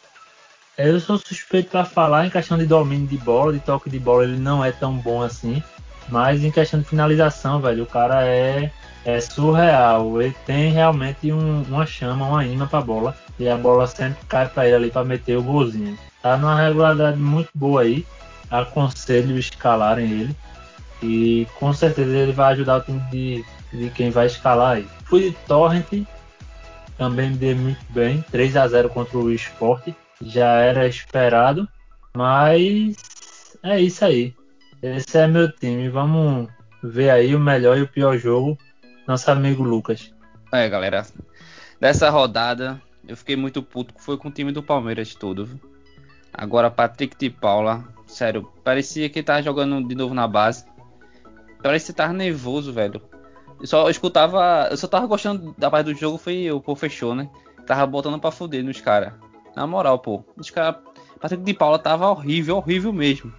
eu 0.77 0.99
sou 0.99 1.17
suspeito 1.17 1.69
para 1.69 1.85
falar 1.85 2.25
em 2.25 2.31
questão 2.31 2.57
de 2.57 2.65
domínio 2.65 3.07
de 3.07 3.17
bola, 3.17 3.53
de 3.53 3.59
toque 3.59 3.89
de 3.89 3.99
bola, 3.99 4.23
ele 4.23 4.37
não 4.37 4.63
é 4.63 4.71
tão 4.71 4.97
bom 4.97 5.21
assim, 5.21 5.61
mas 6.09 6.43
em 6.43 6.51
questão 6.51 6.79
de 6.79 6.85
finalização, 6.85 7.59
velho, 7.59 7.83
o 7.83 7.87
cara 7.87 8.25
é, 8.25 8.71
é 9.03 9.19
surreal. 9.19 10.21
Ele 10.21 10.35
tem 10.45 10.71
realmente 10.71 11.31
um, 11.31 11.63
uma 11.63 11.85
chama, 11.85 12.27
uma 12.27 12.45
imã 12.45 12.67
para 12.67 12.81
bola, 12.81 13.15
e 13.39 13.49
a 13.49 13.57
bola 13.57 13.87
sempre 13.87 14.17
cai 14.27 14.47
para 14.47 14.65
ele 14.65 14.75
ali 14.75 14.91
para 14.91 15.03
meter 15.03 15.37
o 15.37 15.43
golzinho. 15.43 15.97
Tá 16.21 16.37
numa 16.37 16.59
regularidade 16.59 17.17
muito 17.17 17.49
boa 17.53 17.81
aí. 17.81 18.05
Aconselho 18.49 19.37
escalarem 19.37 20.09
ele. 20.11 20.35
E 21.01 21.47
com 21.59 21.73
certeza 21.73 22.15
ele 22.15 22.31
vai 22.31 22.53
ajudar 22.53 22.77
o 22.77 22.81
time 22.81 22.99
de, 23.11 23.45
de 23.73 23.89
quem 23.89 24.09
vai 24.09 24.27
escalar 24.27 24.77
aí. 24.77 24.87
Fui 25.05 25.29
de 25.29 25.31
Torrent, 25.47 26.05
também 26.97 27.31
me 27.31 27.37
dei 27.37 27.53
muito 27.53 27.83
bem, 27.89 28.23
3 28.31 28.55
a 28.55 28.67
0 28.67 28.89
contra 28.89 29.17
o 29.17 29.31
Sport, 29.31 29.89
já 30.21 30.59
era 30.59 30.87
esperado, 30.87 31.67
mas 32.15 32.95
é 33.61 33.79
isso 33.79 34.05
aí. 34.05 34.33
Esse 34.81 35.17
é 35.17 35.27
meu 35.27 35.51
time. 35.51 35.89
Vamos 35.89 36.49
ver 36.83 37.09
aí 37.09 37.35
o 37.35 37.39
melhor 37.39 37.77
e 37.77 37.81
o 37.81 37.87
pior 37.87 38.17
jogo. 38.17 38.57
Nosso 39.07 39.29
amigo 39.31 39.63
Lucas. 39.63 40.13
É, 40.51 40.67
galera. 40.69 41.05
Dessa 41.79 42.09
rodada, 42.09 42.81
eu 43.07 43.15
fiquei 43.15 43.35
muito 43.35 43.61
puto 43.61 43.93
que 43.93 44.01
foi 44.01 44.17
com 44.17 44.29
o 44.29 44.31
time 44.31 44.51
do 44.51 44.63
Palmeiras 44.63 45.15
todo. 45.15 45.59
Agora, 46.33 46.69
Patrick 46.69 47.15
de 47.17 47.29
Paula, 47.29 47.83
sério, 48.05 48.51
parecia 48.63 49.09
que 49.09 49.23
tava 49.23 49.41
jogando 49.41 49.87
de 49.87 49.95
novo 49.95 50.13
na 50.13 50.27
base. 50.27 50.65
Parece 51.61 51.87
que 51.87 51.97
tava 51.97 52.13
nervoso, 52.13 52.73
velho. 52.73 53.01
Eu 53.59 53.67
só 53.67 53.89
escutava. 53.89 54.67
Eu 54.69 54.77
só 54.77 54.87
tava 54.87 55.07
gostando 55.07 55.55
da 55.57 55.71
parte 55.71 55.85
do 55.87 55.95
jogo, 55.95 56.17
foi 56.17 56.51
o 56.51 56.61
pô 56.61 56.75
fechou, 56.75 57.15
né? 57.15 57.29
Tava 57.65 57.85
botando 57.87 58.19
pra 58.19 58.31
fuder 58.31 58.63
nos 58.63 58.81
caras. 58.81 59.13
Na 59.55 59.65
moral, 59.65 59.99
pô. 59.99 60.23
Os 60.37 60.49
caras. 60.49 60.81
Patrick 61.19 61.43
de 61.43 61.53
Paula 61.53 61.79
tava 61.79 62.09
horrível, 62.09 62.57
horrível 62.57 62.91
mesmo. 62.91 63.33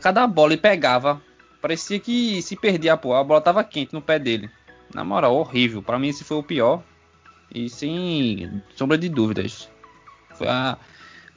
Cada 0.00 0.26
bola 0.26 0.52
ele 0.52 0.60
pegava. 0.60 1.20
Parecia 1.60 1.98
que 1.98 2.40
se 2.42 2.56
perdia, 2.56 2.96
pô. 2.96 3.14
A 3.14 3.24
bola 3.24 3.40
tava 3.40 3.64
quente 3.64 3.92
no 3.92 4.02
pé 4.02 4.18
dele. 4.18 4.50
Na 4.94 5.04
moral, 5.04 5.36
horrível. 5.36 5.82
Para 5.82 5.98
mim 5.98 6.08
esse 6.08 6.24
foi 6.24 6.36
o 6.36 6.42
pior. 6.42 6.82
E 7.54 7.68
sem 7.68 8.62
sombra 8.76 8.96
de 8.96 9.08
dúvidas. 9.08 9.68
Foi 10.34 10.48
a. 10.48 10.76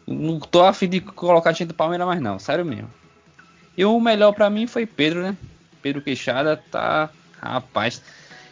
Não 0.06 0.40
tô 0.40 0.64
afim 0.64 0.88
de 0.88 1.00
colocar 1.00 1.54
gente 1.54 1.70
do 1.70 1.74
Palmeiras 1.74 2.06
mais 2.06 2.22
não, 2.22 2.38
sério 2.38 2.66
mesmo. 2.66 2.90
E 3.78 3.86
o 3.86 4.00
melhor 4.00 4.34
para 4.34 4.50
mim 4.50 4.68
foi 4.68 4.86
Pedro, 4.86 5.22
né? 5.22 5.38
Pedro 5.82 6.02
Queixada 6.02 6.58
tá. 6.58 7.10
Rapaz, 7.42 8.02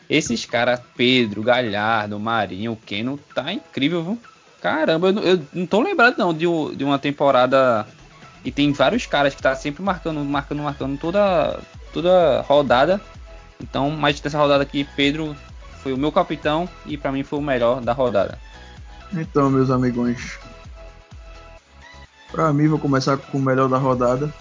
esses 0.09 0.45
caras, 0.45 0.81
Pedro, 0.97 1.41
Galhardo, 1.41 2.19
Marinho, 2.19 2.77
Keno, 2.85 3.17
tá 3.33 3.53
incrível, 3.53 4.03
viu? 4.03 4.19
Caramba, 4.61 5.07
eu, 5.07 5.19
eu, 5.19 5.41
não 5.53 5.65
tô 5.65 5.79
lembrado 5.79 6.17
não 6.17 6.33
de, 6.33 6.45
de, 6.75 6.83
uma 6.83 6.99
temporada. 6.99 7.87
E 8.43 8.51
tem 8.51 8.71
vários 8.73 9.05
caras 9.05 9.35
que 9.35 9.41
tá 9.41 9.55
sempre 9.55 9.83
marcando, 9.83 10.23
marcando, 10.23 10.63
marcando 10.63 10.99
toda, 10.99 11.59
toda 11.93 12.41
rodada. 12.41 12.99
Então, 13.59 13.91
mas 13.91 14.19
dessa 14.19 14.37
rodada 14.37 14.63
aqui, 14.63 14.87
Pedro 14.95 15.35
foi 15.83 15.93
o 15.93 15.97
meu 15.97 16.11
capitão 16.11 16.67
e 16.85 16.97
para 16.97 17.11
mim 17.11 17.23
foi 17.23 17.39
o 17.39 17.41
melhor 17.41 17.81
da 17.81 17.93
rodada. 17.93 18.39
Então, 19.13 19.49
meus 19.49 19.69
amigões, 19.69 20.39
para 22.31 22.51
mim 22.53 22.67
vou 22.67 22.79
começar 22.79 23.17
com 23.17 23.37
o 23.37 23.41
melhor 23.41 23.67
da 23.67 23.77
rodada, 23.77 24.33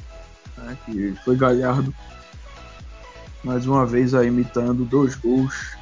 né, 0.56 0.76
que 0.86 1.14
foi 1.24 1.36
Galhardo 1.36 1.94
mais 3.42 3.66
uma 3.66 3.86
vez 3.86 4.14
aí 4.14 4.28
imitando 4.28 4.84
dois 4.84 5.14
gols. 5.14 5.74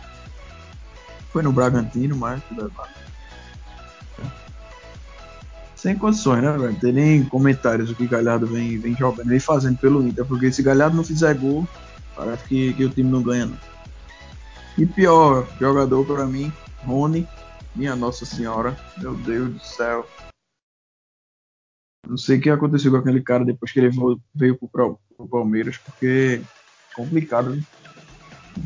Foi 1.33 1.43
no 1.43 1.53
Bragantino, 1.53 2.17
mas 2.17 2.41
sem 5.79 5.97
condições, 5.97 6.43
né, 6.43 6.59
velho? 6.59 6.75
Tem 6.81 6.93
nem 6.93 7.25
comentários 7.25 7.89
o 7.89 7.95
que 7.95 8.09
Galhardo 8.09 8.49
vem, 8.49 8.79
vem 8.79 8.97
jogando, 8.97 9.29
vem 9.29 9.39
fazendo 9.39 9.79
pelo 9.79 10.07
Inter, 10.07 10.25
porque 10.25 10.51
se 10.51 10.61
Galhardo 10.61 10.97
não 10.97 11.05
fizer 11.05 11.35
gol, 11.35 11.67
parece 12.17 12.45
que, 12.45 12.75
que 12.75 12.85
o 12.85 12.91
time 12.91 13.09
não 13.09 13.23
ganha, 13.23 13.47
não. 13.47 13.57
E 14.77 14.85
pior 14.85 15.47
jogador 15.61 16.05
para 16.05 16.27
mim, 16.27 16.53
Rony, 16.85 17.29
minha 17.77 17.95
Nossa 17.95 18.27
Senhora, 18.27 18.77
meu 18.99 19.15
Deus 19.15 19.55
do 19.55 19.61
céu. 19.61 20.05
Não 22.09 22.17
sei 22.17 22.39
o 22.39 22.41
que 22.41 22.51
aconteceu 22.51 22.91
com 22.91 22.97
aquele 22.97 23.23
cara 23.23 23.45
depois 23.45 23.71
que 23.71 23.79
ele 23.79 23.91
veio 24.35 24.59
pro, 24.59 24.99
pro 25.17 25.29
Palmeiras, 25.29 25.79
porque 25.79 26.43
complicado, 26.97 27.51
né? 27.51 27.63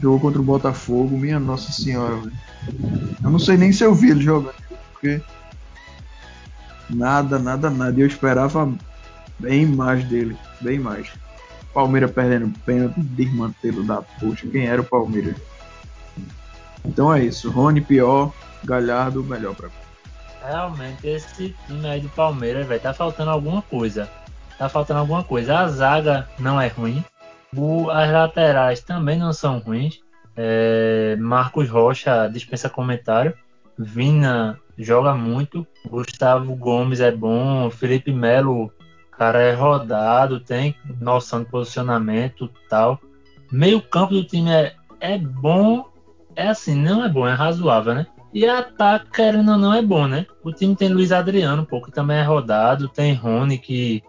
Jogou 0.01 0.19
contra 0.19 0.41
o 0.41 0.45
Botafogo, 0.45 1.19
minha 1.19 1.39
nossa 1.39 1.73
senhora, 1.73 2.17
velho. 2.17 2.33
Eu 3.23 3.31
não 3.31 3.39
sei 3.39 3.59
nem 3.59 3.71
se 3.71 3.85
eu 3.85 3.95
vi 3.95 4.13
ele 4.13 4.23
jogando, 4.23 4.55
porque 4.93 5.21
nada, 6.95 7.39
nada, 7.39 7.71
nada. 7.71 8.01
Eu 8.01 8.07
esperava 8.07 8.73
bem 9.39 9.67
mais 9.67 10.05
dele, 10.05 10.37
bem 10.61 10.79
mais. 10.79 11.11
Palmeiras 11.73 12.11
perdendo 12.11 12.53
pênalti, 12.61 13.01
desmantelo 13.01 13.83
da 13.83 14.03
poxa. 14.03 14.47
Quem 14.49 14.67
era 14.67 14.81
o 14.81 14.85
Palmeiras? 14.85 15.37
Então 16.85 17.13
é 17.13 17.25
isso. 17.25 17.51
Rony 17.51 17.81
pior, 17.81 18.33
Galhardo 18.65 19.25
melhor 19.25 19.55
pra 19.55 19.69
mim. 19.69 19.75
Realmente, 20.45 21.07
esse 21.07 21.55
time 21.67 21.89
aí 21.89 22.01
do 22.01 22.09
Palmeiras, 22.11 22.67
velho, 22.67 22.81
tá 22.81 22.93
faltando 22.93 23.31
alguma 23.31 23.63
coisa. 23.63 24.11
Tá 24.59 24.69
faltando 24.69 25.01
alguma 25.01 25.23
coisa. 25.23 25.59
A 25.59 25.69
zaga 25.69 26.29
não 26.39 26.61
é 26.61 26.69
ruim. 26.69 27.05
O, 27.57 27.91
as 27.91 28.11
laterais 28.11 28.81
também 28.81 29.19
não 29.19 29.33
são 29.33 29.59
ruins. 29.59 30.01
É, 30.37 31.17
Marcos 31.19 31.69
Rocha 31.69 32.29
dispensa 32.29 32.69
comentário. 32.69 33.35
Vina 33.79 34.59
joga 34.79 35.15
muito. 35.15 35.67
Gustavo 35.89 36.55
Gomes 36.55 37.01
é 37.01 37.11
bom. 37.11 37.71
Felipe 37.71 38.13
Melo, 38.13 38.73
cara, 39.13 39.41
é 39.41 39.55
rodado, 39.55 40.41
tem 40.41 40.75
noção 41.01 41.43
de 41.43 41.51
posicionamento 41.51 42.51
tal. 42.69 43.01
Meio 43.51 43.81
campo 43.81 44.15
do 44.15 44.25
time 44.25 44.51
é, 44.51 44.75
é 45.01 45.19
bom. 45.19 45.91
É 46.35 46.49
assim, 46.49 46.75
não 46.75 47.05
é 47.05 47.09
bom, 47.09 47.27
é 47.27 47.35
razoável, 47.35 47.95
né? 47.95 48.07
E 48.33 48.47
ataque, 48.47 49.11
querendo 49.11 49.53
ou 49.53 49.59
não, 49.59 49.75
é 49.75 49.83
bom, 49.83 50.07
né? 50.07 50.27
O 50.43 50.51
time 50.51 50.75
tem 50.75 50.89
Luiz 50.89 51.13
Adriano, 51.13 51.67
pô, 51.67 51.83
que 51.83 51.93
também 51.93 52.17
é 52.17 52.23
rodado. 52.23 52.89
Tem 52.89 53.13
Rony, 53.13 53.59
que, 53.59 54.03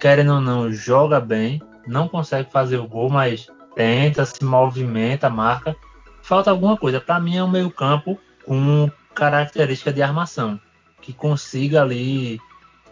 querendo 0.00 0.34
ou 0.34 0.40
não, 0.40 0.72
joga 0.72 1.20
bem 1.20 1.62
não 1.88 2.06
consegue 2.06 2.50
fazer 2.52 2.76
o 2.76 2.86
gol, 2.86 3.08
mas 3.08 3.48
tenta, 3.74 4.24
se 4.24 4.44
movimenta, 4.44 5.30
marca. 5.30 5.74
Falta 6.22 6.50
alguma 6.50 6.76
coisa. 6.76 7.00
Para 7.00 7.18
mim 7.18 7.36
é 7.36 7.42
um 7.42 7.50
meio 7.50 7.70
campo 7.70 8.18
com 8.44 8.90
característica 9.18 9.92
de 9.92 10.00
armação, 10.00 10.60
que 11.02 11.12
consiga 11.12 11.82
ali 11.82 12.40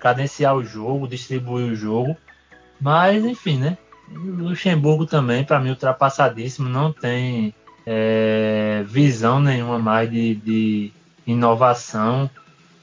cadenciar 0.00 0.56
o 0.56 0.64
jogo, 0.64 1.06
distribuir 1.06 1.71
o 1.71 1.76
jogo. 1.76 2.16
Mas 2.80 3.25
enfim, 3.25 3.59
né? 3.59 3.78
Luxemburgo 4.11 5.06
também, 5.06 5.45
para 5.45 5.61
mim, 5.61 5.71
ultrapassadíssimo, 5.71 6.68
não 6.68 6.92
tem 6.92 7.54
é, 7.87 8.85
visão 8.87 9.38
nenhuma 9.38 9.78
mais 9.78 10.11
de, 10.11 10.35
de 10.35 10.92
inovação. 11.25 12.28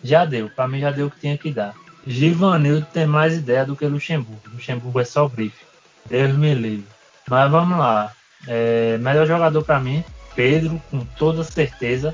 Já 0.01 0.23
deu, 0.23 0.49
para 0.49 0.67
mim 0.67 0.79
já 0.79 0.91
deu 0.91 1.07
o 1.07 1.11
que 1.11 1.19
tinha 1.19 1.37
que 1.37 1.51
dar. 1.51 1.75
Givanildo 2.07 2.87
tem 2.93 3.05
mais 3.05 3.35
ideia 3.35 3.65
do 3.65 3.75
que 3.75 3.85
Luxemburgo. 3.85 4.41
Luxemburgo 4.53 4.99
é 5.01 5.05
só 5.05 5.27
grife. 5.27 5.65
Deus 6.09 6.33
me 6.35 6.53
livre. 6.53 6.87
Mas 7.29 7.51
vamos 7.51 7.77
lá. 7.77 8.11
É, 8.47 8.97
melhor 8.99 9.25
jogador 9.25 9.63
para 9.63 9.79
mim, 9.79 10.03
Pedro, 10.35 10.81
com 10.89 11.05
toda 11.17 11.43
certeza. 11.43 12.13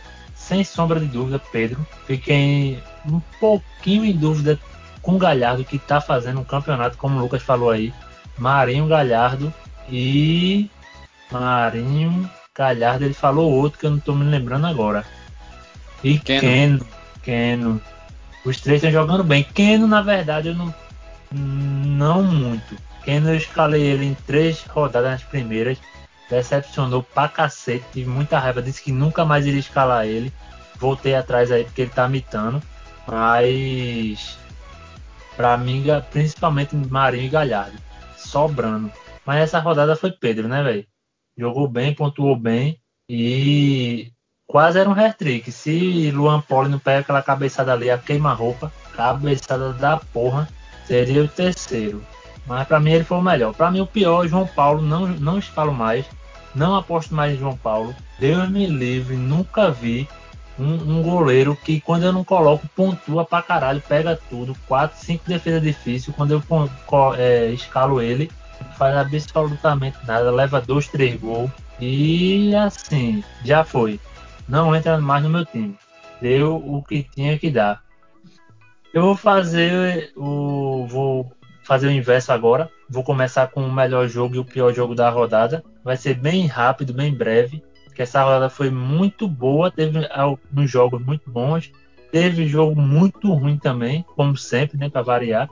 Sem 0.50 0.64
sombra 0.64 1.00
de 1.00 1.06
dúvida, 1.06 1.38
Pedro. 1.52 1.86
Fiquei 2.08 2.82
um 3.06 3.20
pouquinho 3.40 4.04
em 4.04 4.18
dúvida 4.18 4.60
com 5.00 5.14
o 5.14 5.20
Galhardo, 5.20 5.64
que 5.64 5.76
está 5.76 6.02
fazendo 6.02 6.40
um 6.40 6.44
campeonato, 6.44 6.98
como 6.98 7.20
o 7.20 7.22
Lucas 7.22 7.44
falou 7.44 7.70
aí. 7.70 7.94
Marinho 8.36 8.88
Galhardo 8.88 9.54
e. 9.88 10.68
Marinho 11.32 12.28
Galhardo, 12.58 13.06
ele 13.06 13.14
falou 13.14 13.52
outro 13.52 13.78
que 13.78 13.86
eu 13.86 13.92
não 13.92 14.00
estou 14.00 14.16
me 14.16 14.26
lembrando 14.26 14.66
agora. 14.66 15.06
E 16.04 16.18
Keno. 16.18 16.84
Keno. 17.22 17.80
Os 18.44 18.60
três 18.60 18.78
estão 18.84 18.92
jogando 18.92 19.24
bem. 19.24 19.44
Keno, 19.44 19.86
na 19.86 20.02
verdade, 20.02 20.48
eu 20.48 20.56
não. 20.56 20.74
Não 21.32 22.24
muito. 22.24 22.76
Keno 23.04 23.30
eu 23.30 23.36
escalei 23.36 23.84
ele 23.84 24.04
em 24.04 24.18
três 24.26 24.64
rodadas 24.64 25.12
nas 25.12 25.24
primeiras. 25.24 25.78
Decepcionou 26.30 27.04
pra 27.04 27.28
cacete. 27.28 27.86
Tive 27.92 28.10
muita 28.10 28.40
raiva. 28.40 28.62
Disse 28.62 28.84
que 28.84 28.92
nunca 28.92 29.26
mais 29.26 29.46
iria 29.46 29.60
escalar 29.60 30.06
ele. 30.06 30.32
Voltei 30.76 31.16
atrás 31.16 31.52
aí 31.52 31.64
porque 31.64 31.82
ele 31.84 31.92
tá 31.92 32.08
mitando. 32.08 32.62
Mas. 33.08 34.38
Pra 35.36 35.58
mim, 35.58 35.84
principalmente 36.12 36.76
Marinho 36.76 37.26
e 37.26 37.30
Galhardo. 37.30 37.78
Sobrando. 38.18 38.92
Mas 39.26 39.42
essa 39.42 39.60
rodada 39.60 39.96
foi 39.96 40.12
Pedro, 40.12 40.48
né, 40.48 40.62
velho? 40.64 40.86
Jogou 41.38 41.68
bem, 41.68 41.94
pontuou 41.94 42.36
bem. 42.36 42.80
E 43.10 44.12
quase 44.46 44.80
era 44.80 44.90
um 44.90 44.94
hat-trick. 44.94 45.52
Se 45.52 46.12
Luan 46.12 46.42
Poli 46.42 46.70
não 46.70 46.80
pega 46.80 47.00
aquela 47.00 47.22
cabeçada 47.22 47.72
ali, 47.72 47.90
a 47.90 47.98
queima-roupa, 47.98 48.72
cabeçada 48.94 49.74
da 49.74 49.98
porra, 49.98 50.48
seria 50.86 51.24
o 51.24 51.28
terceiro. 51.28 52.04
Mas 52.46 52.68
pra 52.68 52.80
mim 52.80 52.92
ele 52.92 53.04
foi 53.04 53.18
o 53.18 53.22
melhor. 53.22 53.54
Pra 53.54 53.72
mim 53.72 53.80
o 53.80 53.88
pior, 53.88 54.28
João 54.28 54.46
Paulo, 54.46 54.82
não, 54.82 55.08
não 55.08 55.40
escalo 55.40 55.74
mais. 55.74 56.06
Não 56.56 56.76
aposto 56.76 57.14
mais 57.14 57.34
em 57.34 57.38
João 57.38 57.58
Paulo. 57.58 57.96
Deus 58.20 58.50
me 58.50 58.66
livre, 58.66 59.16
nunca 59.16 59.72
vi 59.72 60.08
um, 60.58 60.98
um 60.98 61.04
goleiro 61.04 61.56
que 61.56 61.80
quando 61.80 62.04
eu 62.04 62.12
não 62.12 62.24
coloco, 62.24 62.68
pontua 62.76 63.24
pra 63.24 63.42
caralho, 63.42 63.82
pega 63.88 64.20
tudo. 64.30 64.56
4, 64.68 64.98
5 64.98 65.24
defesas 65.28 65.62
difíceis. 65.62 66.16
Quando 66.16 66.32
eu 66.32 66.44
é, 67.18 67.48
escalo 67.52 68.02
ele, 68.02 68.30
faz 68.78 68.96
absolutamente 68.98 69.98
nada. 70.06 70.32
Leva 70.32 70.60
2, 70.60 70.88
3 70.88 71.20
gols. 71.20 71.52
E 71.80 72.54
assim, 72.56 73.24
já 73.46 73.64
foi 73.64 74.00
não 74.50 74.76
entra 74.76 75.00
mais 75.00 75.24
no 75.24 75.30
meu 75.30 75.46
time. 75.46 75.78
Deu 76.20 76.56
o 76.58 76.84
que 76.84 77.04
tinha 77.04 77.38
que 77.38 77.52
dar. 77.52 77.82
Eu 78.92 79.04
vou 79.04 79.16
fazer 79.16 80.12
o 80.18 80.88
vou 80.88 81.32
fazer 81.64 81.88
o 81.88 81.92
inverso 81.92 82.34
agora. 82.34 82.70
Vou 82.90 83.04
começar 83.04 83.48
com 83.48 83.62
o 83.62 83.72
melhor 83.72 84.08
jogo 84.08 84.36
e 84.36 84.40
o 84.40 84.46
pior 84.46 84.74
jogo 84.74 84.96
da 84.96 85.10
rodada. 85.10 85.64
Vai 85.84 85.96
ser 85.96 86.16
bem 86.16 86.48
rápido, 86.48 86.94
bem 86.94 87.14
breve, 87.14 87.64
porque 87.86 88.02
essa 88.02 88.24
rodada 88.24 88.50
foi 88.50 88.72
muito 88.72 89.28
boa, 89.28 89.70
teve 89.70 90.08
alguns 90.12 90.72
jogos 90.72 91.00
muito 91.06 91.30
bons, 91.30 91.72
teve 92.12 92.48
jogo 92.48 92.80
muito 92.80 93.32
ruim 93.34 93.58
também, 93.58 94.04
como 94.16 94.36
sempre, 94.36 94.78
né, 94.78 94.90
para 94.90 95.04
variar. 95.04 95.50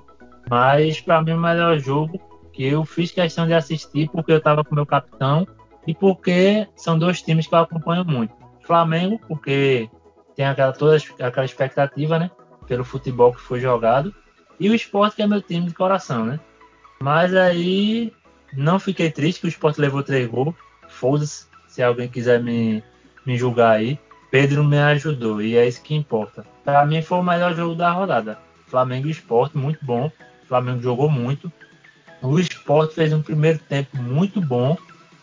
Mas 0.50 1.00
para 1.00 1.22
mim 1.22 1.34
o 1.34 1.40
melhor 1.40 1.78
jogo 1.78 2.20
que 2.52 2.66
eu 2.66 2.84
fiz 2.84 3.12
questão 3.12 3.46
de 3.46 3.54
assistir 3.54 4.10
porque 4.10 4.32
eu 4.32 4.38
estava 4.38 4.64
com 4.64 4.74
meu 4.74 4.86
capitão 4.86 5.46
e 5.86 5.94
porque 5.94 6.68
são 6.76 6.98
dois 6.98 7.22
times 7.22 7.46
que 7.46 7.54
eu 7.54 7.60
acompanho 7.60 8.04
muito. 8.04 8.34
Flamengo, 8.64 9.20
porque 9.28 9.90
tem 10.36 10.46
aquela, 10.46 10.74
toda 10.74 10.98
aquela 11.20 11.46
expectativa, 11.46 12.18
né? 12.18 12.32
Pelo 12.68 12.84
futebol 12.84 13.32
que 13.32 13.40
foi 13.40 13.60
jogado. 13.60 14.14
E 14.60 14.70
o 14.70 14.76
esporte, 14.76 15.16
que 15.16 15.22
é 15.22 15.28
meu 15.28 15.42
time 15.42 15.68
de 15.68 15.74
coração, 15.74 16.26
né? 16.26 16.40
Mas 17.00 17.34
aí 17.36 18.14
não 18.54 18.80
fiquei 18.80 19.12
triste 19.12 19.42
que 19.42 19.48
o 19.48 19.50
esporte 19.50 19.82
levou 19.82 20.04
três 20.04 20.28
gols. 20.28 20.56
Foda-se, 20.88 21.46
se 21.68 21.84
alguém 21.84 22.08
quiser 22.08 22.42
me, 22.42 22.84
me 23.26 23.38
julgar 23.38 23.78
aí. 23.78 24.00
Pedro 24.32 24.64
me 24.64 24.78
ajudou 24.78 25.42
e 25.42 25.56
é 25.56 25.68
isso 25.68 25.82
que 25.82 25.96
importa. 25.96 26.46
Para 26.64 26.86
mim 26.86 27.02
foi 27.02 27.20
o 27.20 27.24
melhor 27.24 27.56
jogo 27.56 27.76
da 27.76 27.92
rodada. 27.92 28.38
Flamengo 28.68 29.08
e 29.08 29.12
esporte, 29.12 29.58
muito 29.58 29.84
bom. 29.86 30.12
Flamengo 30.48 30.82
jogou 30.82 31.10
muito. 31.10 31.52
O 32.22 32.40
esporte 32.40 32.96
fez 32.96 33.14
um 33.14 33.22
primeiro 33.22 33.60
tempo 33.60 33.96
muito 33.98 34.42
bom 34.42 34.78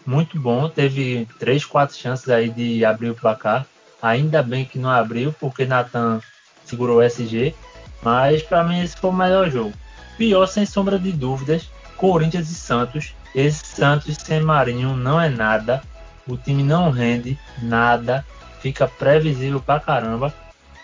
muito 0.07 0.39
bom. 0.39 0.69
Teve 0.69 1.27
três, 1.39 1.65
quatro 1.65 1.97
chances 1.97 2.29
aí 2.29 2.51
de 2.51 2.85
abrir 2.85 3.11
o 3.11 3.15
placar. 3.15 3.67
Ainda 4.03 4.43
bem 4.43 4.65
que 4.65 4.79
não 4.79 4.91
abriu, 4.91 5.33
porque 5.33 5.65
Nathan 5.65 6.21
segurou 6.65 6.99
o 6.99 7.03
SG. 7.03 7.55
Mas 8.03 8.43
para 8.43 8.65
mim 8.65 8.83
esse 8.83 8.97
foi 8.97 9.11
o 9.11 9.15
melhor 9.15 9.51
jogo. 9.51 9.73
Pior, 10.17 10.47
sem 10.47 10.65
sombra 10.65 10.99
de 10.99 11.13
dúvidas, 11.13 11.69
Corinthians 11.97 12.51
e 12.51 12.55
Santos. 12.55 13.15
Esse 13.35 13.67
Santos 13.67 14.17
sem 14.17 14.41
Marinho 14.41 14.97
não 14.97 15.21
é 15.21 15.29
nada. 15.29 15.83
O 16.27 16.37
time 16.37 16.63
não 16.63 16.91
rende 16.91 17.39
nada. 17.61 18.25
Fica 18.61 18.87
previsível 18.87 19.61
pra 19.61 19.81
caramba. 19.81 20.33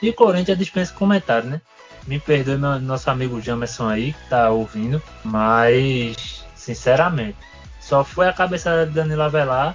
E 0.02 0.12
Corinthians 0.12 0.58
dispensa 0.58 0.92
comentário, 0.92 1.48
né? 1.48 1.60
Me 2.06 2.18
perdoe 2.18 2.56
meu, 2.56 2.80
nosso 2.80 3.10
amigo 3.10 3.40
Jamerson 3.40 3.88
aí, 3.88 4.12
que 4.12 4.28
tá 4.28 4.50
ouvindo. 4.50 5.02
Mas, 5.24 6.44
sinceramente, 6.54 7.36
só 7.80 8.02
foi 8.04 8.28
a 8.28 8.32
cabeçada 8.32 8.86
de 8.86 8.92
Danilo 8.92 9.22
Avelar 9.22 9.74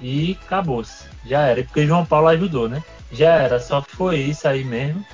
e 0.00 0.38
acabou-se. 0.44 1.04
Já 1.24 1.40
era. 1.42 1.60
E 1.60 1.64
Porque 1.64 1.86
João 1.86 2.04
Paulo 2.04 2.28
ajudou, 2.28 2.68
né? 2.68 2.82
Já 3.10 3.34
era. 3.34 3.58
Só 3.58 3.82
foi 3.82 4.18
isso 4.18 4.46
aí 4.46 4.64
mesmo. 4.64 5.04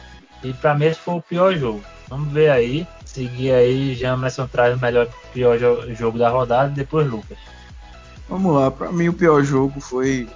E 0.43 0.53
pra 0.53 0.75
mim 0.75 0.87
esse 0.87 1.01
foi 1.01 1.15
o 1.15 1.23
pior 1.23 1.55
jogo. 1.57 1.83
Vamos 2.09 2.33
ver 2.33 2.51
aí. 2.51 2.87
Seguir 3.19 3.53
aí. 3.53 3.95
Jamerson 3.97 4.47
traz 4.47 4.77
o 4.77 4.81
melhor 4.81 5.11
pior 5.33 5.59
jo- 5.59 5.93
jogo 5.93 6.17
da 6.17 6.31
rodada. 6.31 6.73
Depois 6.73 7.11
Lucas. 7.11 7.37
Vamos 8.29 8.55
lá, 8.55 8.71
pra 8.71 8.93
mim 8.93 9.09
o 9.09 9.17
pior 9.17 9.43
jogo 9.43 9.81
foi 9.81 10.29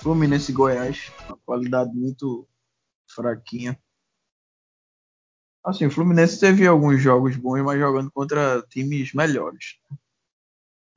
Fluminense 0.00 0.50
e 0.50 0.54
Goiás. 0.54 1.12
Uma 1.28 1.36
qualidade 1.44 1.94
muito 1.94 2.48
fraquinha. 3.14 3.78
Assim, 5.62 5.84
o 5.84 5.90
Fluminense 5.90 6.40
teve 6.40 6.66
alguns 6.66 6.98
jogos 7.02 7.36
bons, 7.36 7.60
mas 7.62 7.78
jogando 7.78 8.10
contra 8.10 8.62
times 8.70 9.12
melhores. 9.12 9.78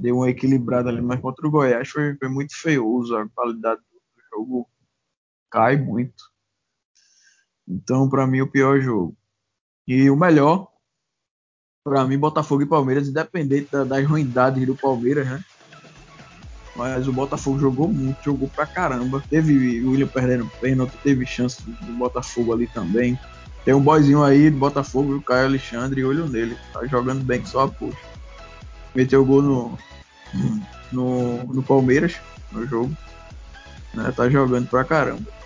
Deu 0.02 0.16
uma 0.16 0.30
equilibrada 0.30 0.88
ali, 0.88 1.02
mas 1.02 1.20
contra 1.20 1.46
o 1.46 1.52
Goiás 1.52 1.90
foi, 1.90 2.16
foi 2.16 2.30
muito 2.30 2.56
feioso. 2.56 3.18
A 3.18 3.28
qualidade 3.28 3.82
do 3.82 4.24
jogo 4.34 4.70
cai 5.50 5.76
muito. 5.76 6.24
Então, 7.68 8.10
pra 8.10 8.26
mim, 8.26 8.40
o 8.40 8.50
pior 8.50 8.80
jogo. 8.80 9.18
E 9.88 10.10
o 10.10 10.16
melhor, 10.16 10.68
pra 11.84 12.06
mim, 12.06 12.18
Botafogo 12.18 12.62
e 12.62 12.68
Palmeiras, 12.68 13.08
independente 13.08 13.70
da- 13.72 13.84
das 13.84 14.06
ruindades 14.06 14.66
do 14.66 14.76
Palmeiras, 14.76 15.28
né? 15.28 15.42
Mas 16.76 17.08
o 17.08 17.14
Botafogo 17.14 17.60
jogou 17.60 17.88
muito, 17.88 18.24
jogou 18.24 18.50
pra 18.50 18.66
caramba. 18.66 19.22
Teve 19.30 19.84
o 19.84 19.92
William 19.92 20.08
perdendo 20.08 20.50
pênalti, 20.62 20.98
teve 21.04 21.26
chance 21.26 21.62
do, 21.64 21.94
Botafogo 21.94 22.54
ali 22.54 22.68
também. 22.68 23.18
Tem 23.66 23.74
um 23.74 23.82
boyzinho 23.82 24.24
aí 24.24 24.50
do 24.50 24.58
Botafogo, 24.58 25.16
o 25.16 25.22
Caio 25.22 25.48
Alexandre, 25.48 26.04
olho 26.04 26.28
nele. 26.28 26.58
Tá 26.74 26.86
jogando 26.88 27.24
bem 27.24 27.46
só 27.46 27.66
a. 27.66 27.72
Meteu 28.96 29.26
gol 29.26 29.42
no, 29.42 29.78
no, 30.92 31.54
no 31.54 31.64
Palmeiras, 31.64 32.16
no 32.52 32.66
jogo. 32.66 32.94
Né? 33.94 34.12
Tá 34.16 34.30
jogando 34.30 34.68
pra 34.68 34.84
caramba. 34.84 35.41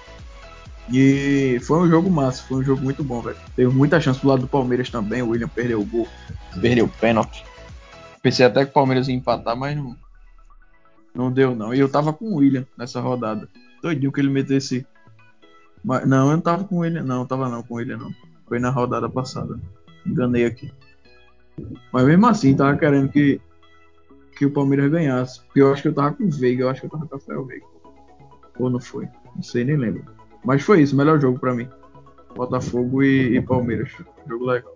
E 0.92 1.60
foi 1.64 1.80
um 1.80 1.90
jogo 1.90 2.10
massa, 2.10 2.44
foi 2.44 2.58
um 2.58 2.64
jogo 2.64 2.82
muito 2.84 3.04
bom, 3.04 3.22
velho. 3.22 3.38
Teve 3.56 3.74
muita 3.74 4.00
chance 4.00 4.22
do 4.22 4.28
lado 4.28 4.42
do 4.42 4.48
Palmeiras 4.48 4.90
também. 4.90 5.22
O 5.22 5.30
William 5.30 5.48
perdeu 5.48 5.82
o 5.82 5.86
gol, 5.86 6.08
perdeu 6.62 6.86
o 6.86 6.90
pênalti. 6.90 7.44
Pensei 8.22 8.46
até 8.46 8.64
que 8.64 8.72
o 8.72 8.74
Palmeiras 8.74 9.08
ia 9.08 9.16
empatar, 9.16 9.56
mas 9.56 9.76
não, 9.76 9.96
não 11.14 11.32
deu 11.32 11.56
não. 11.56 11.74
E 11.74 11.80
eu 11.80 11.90
tava 11.90 12.14
com 12.14 12.26
o 12.26 12.36
William 12.36 12.66
nessa 12.78 13.00
rodada. 13.00 13.50
Doidinho 13.82 14.12
que 14.12 14.20
ele 14.20 14.30
metesse. 14.30 14.86
Mas, 15.84 16.08
não, 16.08 16.30
eu 16.30 16.34
não 16.34 16.42
tava 16.42 16.64
com 16.64 16.80
William, 16.80 17.04
não, 17.04 17.26
tava 17.26 17.50
não 17.50 17.64
com 17.64 17.76
William 17.76 17.98
não. 17.98 18.12
Foi 18.48 18.60
na 18.60 18.70
rodada 18.70 19.10
passada. 19.10 19.60
Enganei 20.06 20.46
aqui. 20.46 20.72
Mas 21.92 22.06
mesmo 22.06 22.28
assim, 22.28 22.56
tava 22.56 22.78
querendo 22.78 23.10
que, 23.10 23.42
que 24.38 24.46
o 24.46 24.52
Palmeiras 24.52 24.92
ganhasse. 24.92 25.42
Porque 25.46 25.62
eu 25.62 25.72
acho 25.72 25.82
que 25.82 25.88
eu 25.88 25.94
tava 25.94 26.14
com 26.14 26.26
o 26.26 26.32
Veiga, 26.32 26.64
eu 26.64 26.70
acho 26.70 26.82
que 26.82 26.88
eu 26.88 26.92
tava 26.92 27.08
com 27.08 27.16
o 27.16 27.20
Rafael 27.20 27.46
Veiga. 27.46 27.66
Ou 28.60 28.70
não 28.70 28.80
foi? 28.80 29.08
Não 29.36 29.44
sei, 29.44 29.64
nem 29.64 29.78
lembro. 29.78 30.06
Mas 30.46 30.62
foi 30.62 30.82
isso, 30.82 30.96
melhor 30.96 31.20
jogo 31.20 31.40
pra 31.40 31.54
mim. 31.54 31.68
Botafogo 32.36 33.02
e, 33.02 33.36
e 33.36 33.42
Palmeiras. 33.42 33.92
Jogo 34.28 34.46
legal. 34.46 34.76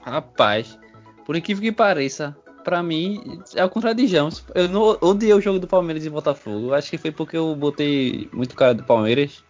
Rapaz, 0.00 0.78
por 1.24 1.36
incrível 1.36 1.62
que 1.62 1.72
pareça, 1.72 2.36
pra 2.62 2.82
mim 2.82 3.40
é 3.54 3.64
o 3.64 3.68
contrário 3.70 3.98
de 3.98 4.06
Jamos. 4.06 4.44
Eu 4.54 4.68
não 4.68 4.96
odiei 5.00 5.34
o 5.34 5.40
jogo 5.40 5.58
do 5.58 5.66
Palmeiras 5.66 6.04
e 6.04 6.10
Botafogo. 6.10 6.72
Acho 6.72 6.90
que 6.90 6.98
foi 6.98 7.10
porque 7.10 7.36
eu 7.36 7.54
botei 7.56 8.28
muito 8.32 8.54
cara 8.54 8.74
do 8.74 8.84
Palmeiras. 8.84 9.44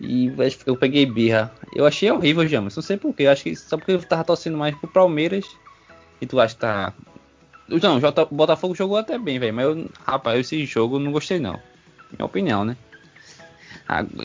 E 0.00 0.32
eu 0.66 0.76
peguei 0.76 1.04
birra. 1.04 1.52
Eu 1.74 1.84
achei 1.84 2.10
horrível, 2.10 2.46
Jamos. 2.46 2.76
Não 2.76 2.82
sei 2.82 2.96
porquê. 2.96 3.26
Acho 3.26 3.44
que 3.44 3.56
só 3.56 3.76
porque 3.76 3.92
eu 3.92 4.02
tava 4.02 4.24
torcendo 4.24 4.56
mais 4.56 4.74
pro 4.76 4.88
Palmeiras. 4.88 5.44
E 6.20 6.26
tu 6.26 6.40
acha 6.40 6.54
que 6.54 6.60
tá. 6.60 6.92
Não, 7.68 7.98
o 7.98 8.34
Botafogo 8.34 8.74
jogou 8.74 8.96
até 8.96 9.18
bem, 9.18 9.38
velho. 9.38 9.54
Mas 9.54 9.64
eu, 9.64 9.88
rapaz, 10.04 10.40
esse 10.40 10.64
jogo 10.64 10.96
eu 10.96 11.00
não 11.00 11.12
gostei 11.12 11.38
não. 11.38 11.58
Minha 12.10 12.26
opinião, 12.26 12.64
né? 12.64 12.76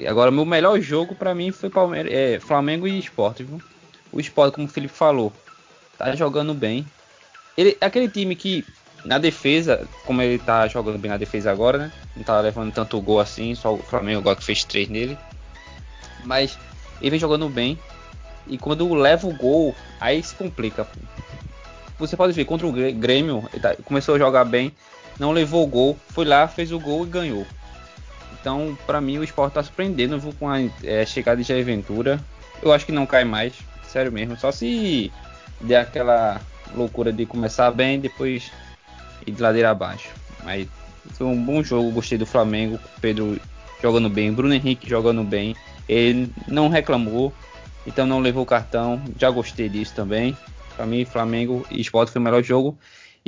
Agora, 0.07 0.31
meu 0.31 0.45
melhor 0.45 0.79
jogo 0.79 1.15
para 1.15 1.35
mim 1.35 1.51
foi 1.51 1.69
Palmeiras, 1.69 2.11
é, 2.13 2.39
Flamengo 2.39 2.87
e 2.87 2.99
Sport. 2.99 3.41
Viu? 3.41 3.61
O 4.11 4.19
Sport, 4.19 4.53
como 4.53 4.67
o 4.67 4.69
Felipe 4.69 4.93
falou, 4.93 5.33
tá 5.97 6.15
jogando 6.15 6.53
bem. 6.53 6.85
Ele, 7.57 7.75
aquele 7.81 8.07
time 8.07 8.35
que 8.35 8.63
na 9.03 9.17
defesa, 9.17 9.87
como 10.05 10.21
ele 10.21 10.37
tá 10.37 10.67
jogando 10.67 10.97
bem 10.97 11.09
na 11.09 11.17
defesa 11.17 11.51
agora, 11.51 11.77
né? 11.77 11.91
Não 12.15 12.23
tá 12.23 12.39
levando 12.39 12.73
tanto 12.73 13.01
gol 13.01 13.19
assim, 13.19 13.55
só 13.55 13.73
o 13.73 13.77
Flamengo 13.77 14.19
agora 14.19 14.35
que 14.35 14.43
fez 14.43 14.63
três 14.63 14.89
nele. 14.89 15.17
Mas 16.23 16.57
ele 17.01 17.11
vem 17.11 17.19
jogando 17.19 17.47
bem. 17.49 17.79
E 18.47 18.57
quando 18.57 18.93
leva 18.93 19.27
o 19.27 19.35
gol, 19.35 19.75
aí 19.99 20.21
se 20.23 20.35
complica. 20.35 20.87
Você 21.99 22.15
pode 22.15 22.33
ver, 22.33 22.45
contra 22.45 22.67
o 22.67 22.71
Grêmio, 22.71 23.47
ele 23.51 23.61
tá, 23.61 23.75
começou 23.83 24.15
a 24.15 24.19
jogar 24.19 24.45
bem, 24.45 24.71
não 25.19 25.31
levou 25.31 25.63
o 25.63 25.67
gol, 25.67 25.97
foi 26.09 26.25
lá, 26.25 26.47
fez 26.47 26.71
o 26.71 26.79
gol 26.79 27.03
e 27.05 27.09
ganhou. 27.09 27.45
Então, 28.47 28.77
para 28.87 29.01
mim, 29.01 29.17
o 29.17 29.25
esporte 29.25 29.55
tá 29.55 29.61
surpreendendo 29.61 30.17
com 30.39 30.49
a 30.49 30.61
é, 30.81 31.05
chegada 31.05 31.41
de 31.41 31.45
Jair 31.45 31.65
Ventura. 31.65 32.17
Eu 32.63 32.71
acho 32.71 32.85
que 32.85 32.93
não 32.93 33.05
cai 33.05 33.25
mais, 33.25 33.53
sério 33.85 34.09
mesmo. 34.09 34.37
Só 34.37 34.53
se 34.53 35.11
der 35.59 35.81
aquela 35.81 36.39
loucura 36.73 37.11
de 37.11 37.25
começar 37.25 37.69
bem, 37.71 37.99
depois 37.99 38.49
ir 39.25 39.31
de 39.33 39.41
ladeira 39.41 39.71
abaixo. 39.71 40.07
Mas 40.45 40.65
foi 41.11 41.27
um 41.27 41.43
bom 41.43 41.61
jogo, 41.61 41.91
gostei 41.91 42.17
do 42.17 42.25
Flamengo, 42.25 42.79
Pedro 43.01 43.37
jogando 43.83 44.09
bem, 44.09 44.31
Bruno 44.31 44.53
Henrique 44.53 44.89
jogando 44.89 45.25
bem. 45.25 45.53
Ele 45.89 46.31
não 46.47 46.69
reclamou, 46.69 47.33
então 47.85 48.07
não 48.07 48.21
levou 48.21 48.45
cartão. 48.45 49.01
Já 49.19 49.29
gostei 49.29 49.67
disso 49.67 49.93
também. 49.93 50.37
Para 50.77 50.85
mim, 50.85 51.03
Flamengo 51.03 51.65
e 51.69 51.81
Sport 51.81 52.11
foi 52.11 52.21
o 52.21 52.23
melhor 52.23 52.41
jogo. 52.41 52.77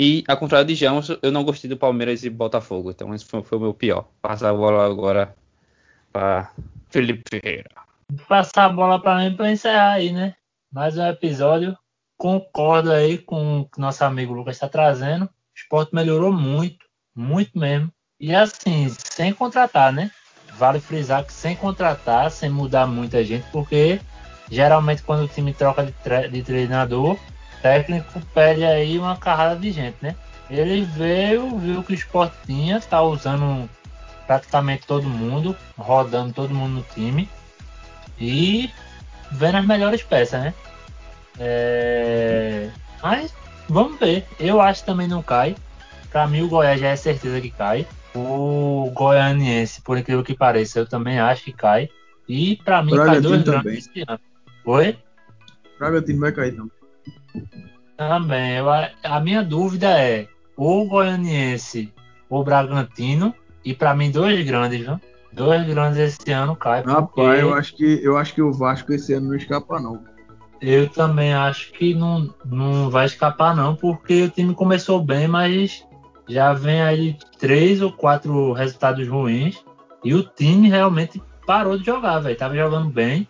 E, 0.01 0.23
ao 0.29 0.37
contrário 0.37 0.65
de 0.65 0.75
João, 0.75 1.01
eu 1.21 1.29
não 1.29 1.43
gostei 1.43 1.69
do 1.69 1.75
Palmeiras 1.75 2.23
e 2.23 2.29
Botafogo. 2.29 2.89
Então, 2.89 3.13
esse 3.13 3.25
foi, 3.25 3.43
foi 3.43 3.57
o 3.57 3.61
meu 3.61 3.73
pior. 3.73 4.05
Passar 4.21 4.51
a 4.51 4.53
bola 4.53 4.85
agora 4.85 5.35
para 6.09 6.53
Felipe 6.89 7.21
Ferreira. 7.29 7.69
Passar 8.25 8.67
a 8.67 8.69
bola 8.69 9.01
para 9.01 9.17
mim 9.17 9.35
para 9.35 9.51
encerrar 9.51 9.91
aí, 9.91 10.13
né? 10.13 10.35
Mais 10.71 10.97
um 10.97 11.05
episódio. 11.05 11.77
Concordo 12.17 12.93
aí 12.93 13.17
com 13.17 13.59
o 13.59 13.65
que 13.65 13.81
nosso 13.81 14.01
amigo 14.05 14.33
Lucas 14.33 14.55
está 14.55 14.69
trazendo. 14.69 15.25
O 15.25 15.29
esporte 15.53 15.93
melhorou 15.93 16.31
muito, 16.31 16.85
muito 17.13 17.59
mesmo. 17.59 17.91
E 18.17 18.33
assim, 18.33 18.87
sem 19.03 19.33
contratar, 19.33 19.91
né? 19.91 20.09
Vale 20.53 20.79
frisar 20.79 21.25
que 21.25 21.33
sem 21.33 21.57
contratar, 21.57 22.31
sem 22.31 22.49
mudar 22.49 22.87
muita 22.87 23.21
gente, 23.25 23.45
porque 23.51 23.99
geralmente 24.49 25.03
quando 25.03 25.25
o 25.25 25.27
time 25.27 25.53
troca 25.53 25.83
de, 25.83 26.29
de 26.29 26.41
treinador, 26.41 27.17
técnico 27.61 28.19
pede 28.33 28.63
aí 28.63 28.97
uma 28.97 29.17
carrada 29.17 29.55
de 29.55 29.71
gente, 29.71 29.97
né? 30.01 30.15
Ele 30.49 30.81
veio, 30.81 31.57
viu 31.57 31.83
que 31.83 31.93
o 31.93 31.95
esporte 31.95 32.35
tinha, 32.45 32.77
está 32.77 33.01
usando 33.01 33.69
praticamente 34.25 34.85
todo 34.85 35.07
mundo, 35.07 35.55
rodando 35.77 36.33
todo 36.33 36.53
mundo 36.53 36.75
no 36.75 36.85
time 36.93 37.29
e 38.19 38.69
vendo 39.31 39.57
as 39.57 39.65
melhores 39.65 40.03
peças, 40.03 40.41
né? 40.41 40.53
É... 41.39 42.69
Mas 43.01 43.33
vamos 43.67 43.99
ver. 43.99 44.25
Eu 44.39 44.59
acho 44.59 44.81
que 44.81 44.87
também 44.87 45.07
não 45.07 45.21
cai. 45.21 45.55
Para 46.11 46.27
mim 46.27 46.41
o 46.41 46.49
Goiás 46.49 46.79
já 46.79 46.89
é 46.89 46.95
certeza 46.95 47.39
que 47.39 47.51
cai. 47.51 47.87
O 48.15 48.91
Goianiense, 48.93 49.81
por 49.81 49.97
incrível 49.97 50.23
que 50.23 50.35
pareça, 50.35 50.79
eu 50.79 50.87
também 50.87 51.19
acho 51.19 51.43
que 51.43 51.53
cai. 51.53 51.89
E 52.27 52.57
para 52.57 52.83
mim 52.83 52.95
cai 52.95 53.21
dois 53.21 53.43
grandes 53.43 53.87
esse 53.87 54.03
ano. 54.07 54.19
Oi? 54.65 54.97
Bragantino 55.77 56.19
vai 56.19 56.31
cair 56.31 56.53
não. 56.53 56.69
Também. 57.97 58.57
Eu, 58.57 58.65
a 58.69 59.19
minha 59.19 59.43
dúvida 59.43 59.89
é 59.99 60.27
o 60.55 60.85
Goianiense 60.85 61.93
ou 62.29 62.43
Bragantino. 62.43 63.33
E 63.63 63.73
para 63.73 63.93
mim 63.93 64.09
dois 64.09 64.45
grandes, 64.45 64.85
viu? 64.85 64.99
Dois 65.31 65.65
grandes 65.67 65.99
esse 65.99 66.31
ano 66.31 66.55
cai. 66.55 66.81
Rapaz, 66.81 67.07
porque... 67.07 67.21
eu 67.21 67.53
acho 67.53 67.75
que 67.75 68.03
eu 68.03 68.17
acho 68.17 68.33
que 68.33 68.41
o 68.41 68.51
Vasco 68.51 68.93
esse 68.93 69.13
ano 69.13 69.29
não 69.29 69.35
escapa 69.35 69.79
não. 69.79 70.01
Eu 70.61 70.89
também 70.89 71.33
acho 71.33 71.71
que 71.71 71.93
não, 71.93 72.33
não 72.45 72.89
vai 72.89 73.05
escapar 73.05 73.55
não, 73.55 73.75
porque 73.75 74.23
o 74.23 74.29
time 74.29 74.53
começou 74.53 75.01
bem, 75.01 75.27
mas 75.27 75.85
já 76.27 76.53
vem 76.53 76.81
aí 76.81 77.17
três 77.39 77.81
ou 77.81 77.91
quatro 77.91 78.51
resultados 78.51 79.07
ruins 79.07 79.63
e 80.03 80.13
o 80.13 80.23
time 80.23 80.69
realmente 80.69 81.21
parou 81.45 81.77
de 81.77 81.85
jogar, 81.85 82.19
velho. 82.19 82.37
Tava 82.37 82.55
jogando 82.55 82.89
bem, 82.89 83.27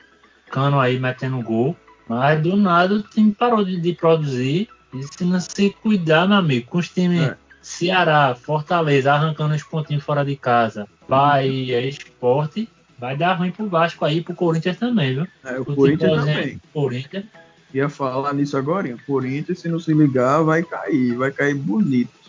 Cano 0.50 0.80
aí 0.80 1.00
metendo 1.00 1.42
gol, 1.42 1.76
mas 2.10 2.42
do 2.42 2.58
nada 2.58 2.96
o 2.96 3.04
time 3.04 3.32
parou 3.32 3.64
de, 3.64 3.80
de 3.80 3.94
produzir. 3.94 4.68
E 4.94 5.04
se 5.04 5.24
não 5.24 5.40
se 5.40 5.70
cuidar, 5.70 6.28
meu 6.28 6.38
amigo, 6.38 6.68
com 6.68 6.80
os 6.80 6.90
times 6.90 7.22
é. 7.22 7.38
Ceará, 7.62 8.36
Fortaleza 8.36 9.14
arrancando 9.14 9.54
os 9.54 9.64
pontinhos 9.64 10.04
fora 10.04 10.26
de 10.26 10.36
casa, 10.36 10.88
Bahia, 11.08 11.80
Esporte, 11.88 12.68
vai 12.98 13.16
dar 13.16 13.34
ruim 13.34 13.52
pro 13.52 13.70
Vasco 13.70 14.04
aí, 14.04 14.22
pro 14.22 14.34
Corinthians 14.34 14.78
também, 14.78 15.14
viu? 15.14 15.28
É, 15.46 15.60
o, 15.60 15.62
o 15.62 15.76
Corinthians 15.76 16.26
também. 16.26 16.60
Corinthians. 16.74 17.26
Ia 17.72 17.88
falar 17.88 18.34
nisso 18.34 18.58
agora, 18.58 18.88
o 18.90 19.06
Corinthians, 19.06 19.60
se 19.60 19.70
não 19.70 19.80
se 19.80 19.94
ligar, 19.94 20.42
vai 20.42 20.64
cair, 20.64 21.16
vai 21.16 21.32
cair 21.32 21.54
bonito 21.54 22.20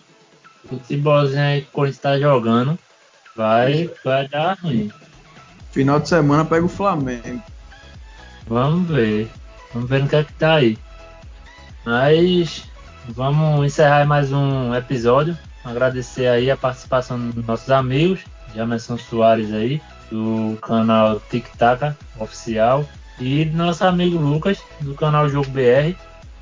futebolzinho 0.70 1.42
aí 1.42 1.62
que 1.62 1.68
o 1.68 1.72
Corinthians 1.72 2.02
tá 2.02 2.18
jogando, 2.18 2.78
vai, 3.36 3.90
vai 4.04 4.28
dar 4.28 4.56
ruim. 4.58 4.90
Final 5.72 6.00
de 6.00 6.08
semana 6.08 6.44
pega 6.44 6.64
o 6.64 6.68
Flamengo. 6.68 7.42
Vamos 8.46 8.88
ver. 8.88 9.28
Vamos 9.72 9.88
ver 9.88 10.02
no 10.02 10.08
que 10.08 10.16
é 10.16 10.24
que 10.24 10.32
tá 10.32 10.54
aí. 10.54 10.76
Mas 11.84 12.64
vamos 13.08 13.64
encerrar 13.64 14.04
mais 14.04 14.32
um 14.32 14.74
episódio. 14.74 15.36
Agradecer 15.64 16.26
aí 16.26 16.50
a 16.50 16.56
participação 16.56 17.30
dos 17.30 17.44
nossos 17.46 17.70
amigos, 17.70 18.20
Jamerson 18.54 18.98
Soares 18.98 19.52
aí, 19.52 19.80
do 20.10 20.58
canal 20.60 21.20
Tic 21.30 21.46
Tac 21.56 21.94
oficial, 22.18 22.84
e 23.20 23.44
do 23.44 23.56
nosso 23.56 23.84
amigo 23.84 24.18
Lucas, 24.18 24.58
do 24.80 24.94
canal 24.94 25.28
Jogo 25.28 25.50
BR. 25.50 25.94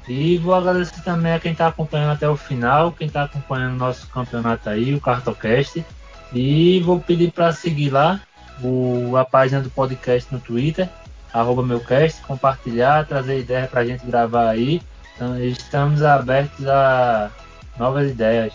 E 0.08 0.38
vou 0.38 0.54
agradecer 0.54 1.02
também 1.02 1.32
a 1.32 1.40
quem 1.40 1.52
está 1.52 1.66
acompanhando 1.66 2.12
até 2.12 2.26
o 2.26 2.36
final, 2.36 2.92
quem 2.92 3.08
está 3.08 3.24
acompanhando 3.24 3.74
o 3.74 3.78
nosso 3.78 4.06
campeonato 4.08 4.70
aí, 4.70 4.94
o 4.94 5.00
Cartocast. 5.00 5.84
E 6.32 6.80
vou 6.80 6.98
pedir 6.98 7.30
para 7.30 7.52
seguir 7.52 7.90
lá 7.90 8.20
o, 8.62 9.16
a 9.16 9.24
página 9.24 9.60
do 9.60 9.68
podcast 9.68 10.32
no 10.32 10.40
Twitter, 10.40 10.88
arroba 11.32 11.62
meucast, 11.62 12.22
compartilhar, 12.22 13.06
trazer 13.06 13.40
ideia 13.40 13.66
para 13.66 13.80
a 13.80 13.84
gente 13.84 14.04
gravar 14.06 14.48
aí. 14.48 14.80
Então, 15.14 15.38
estamos 15.42 16.02
abertos 16.02 16.66
a 16.66 17.30
novas 17.76 18.10
ideias 18.10 18.54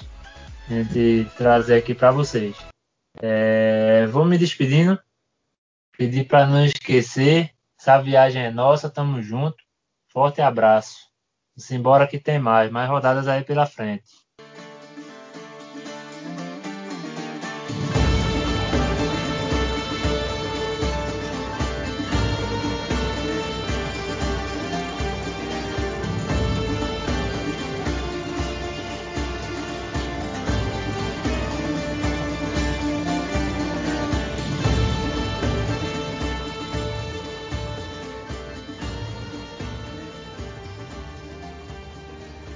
a 0.70 0.74
gente 0.74 1.30
trazer 1.38 1.76
aqui 1.76 1.94
para 1.94 2.12
vocês. 2.12 2.56
É, 3.22 4.08
vou 4.08 4.26
me 4.26 4.38
despedindo, 4.38 5.00
pedir 5.98 6.26
para 6.26 6.48
não 6.48 6.66
esquecer, 6.66 7.52
essa 7.80 8.02
viagem 8.02 8.44
é 8.44 8.52
nossa, 8.52 8.90
tamo 8.90 9.22
junto. 9.22 9.58
Forte 10.08 10.42
abraço. 10.42 11.10
Simbora 11.58 12.08
que 12.08 12.20
tem 12.20 12.40
mais, 12.40 12.72
mais 12.72 12.90
rodadas 12.90 13.28
aí 13.28 13.44
pela 13.44 13.66
frente. 13.66 14.23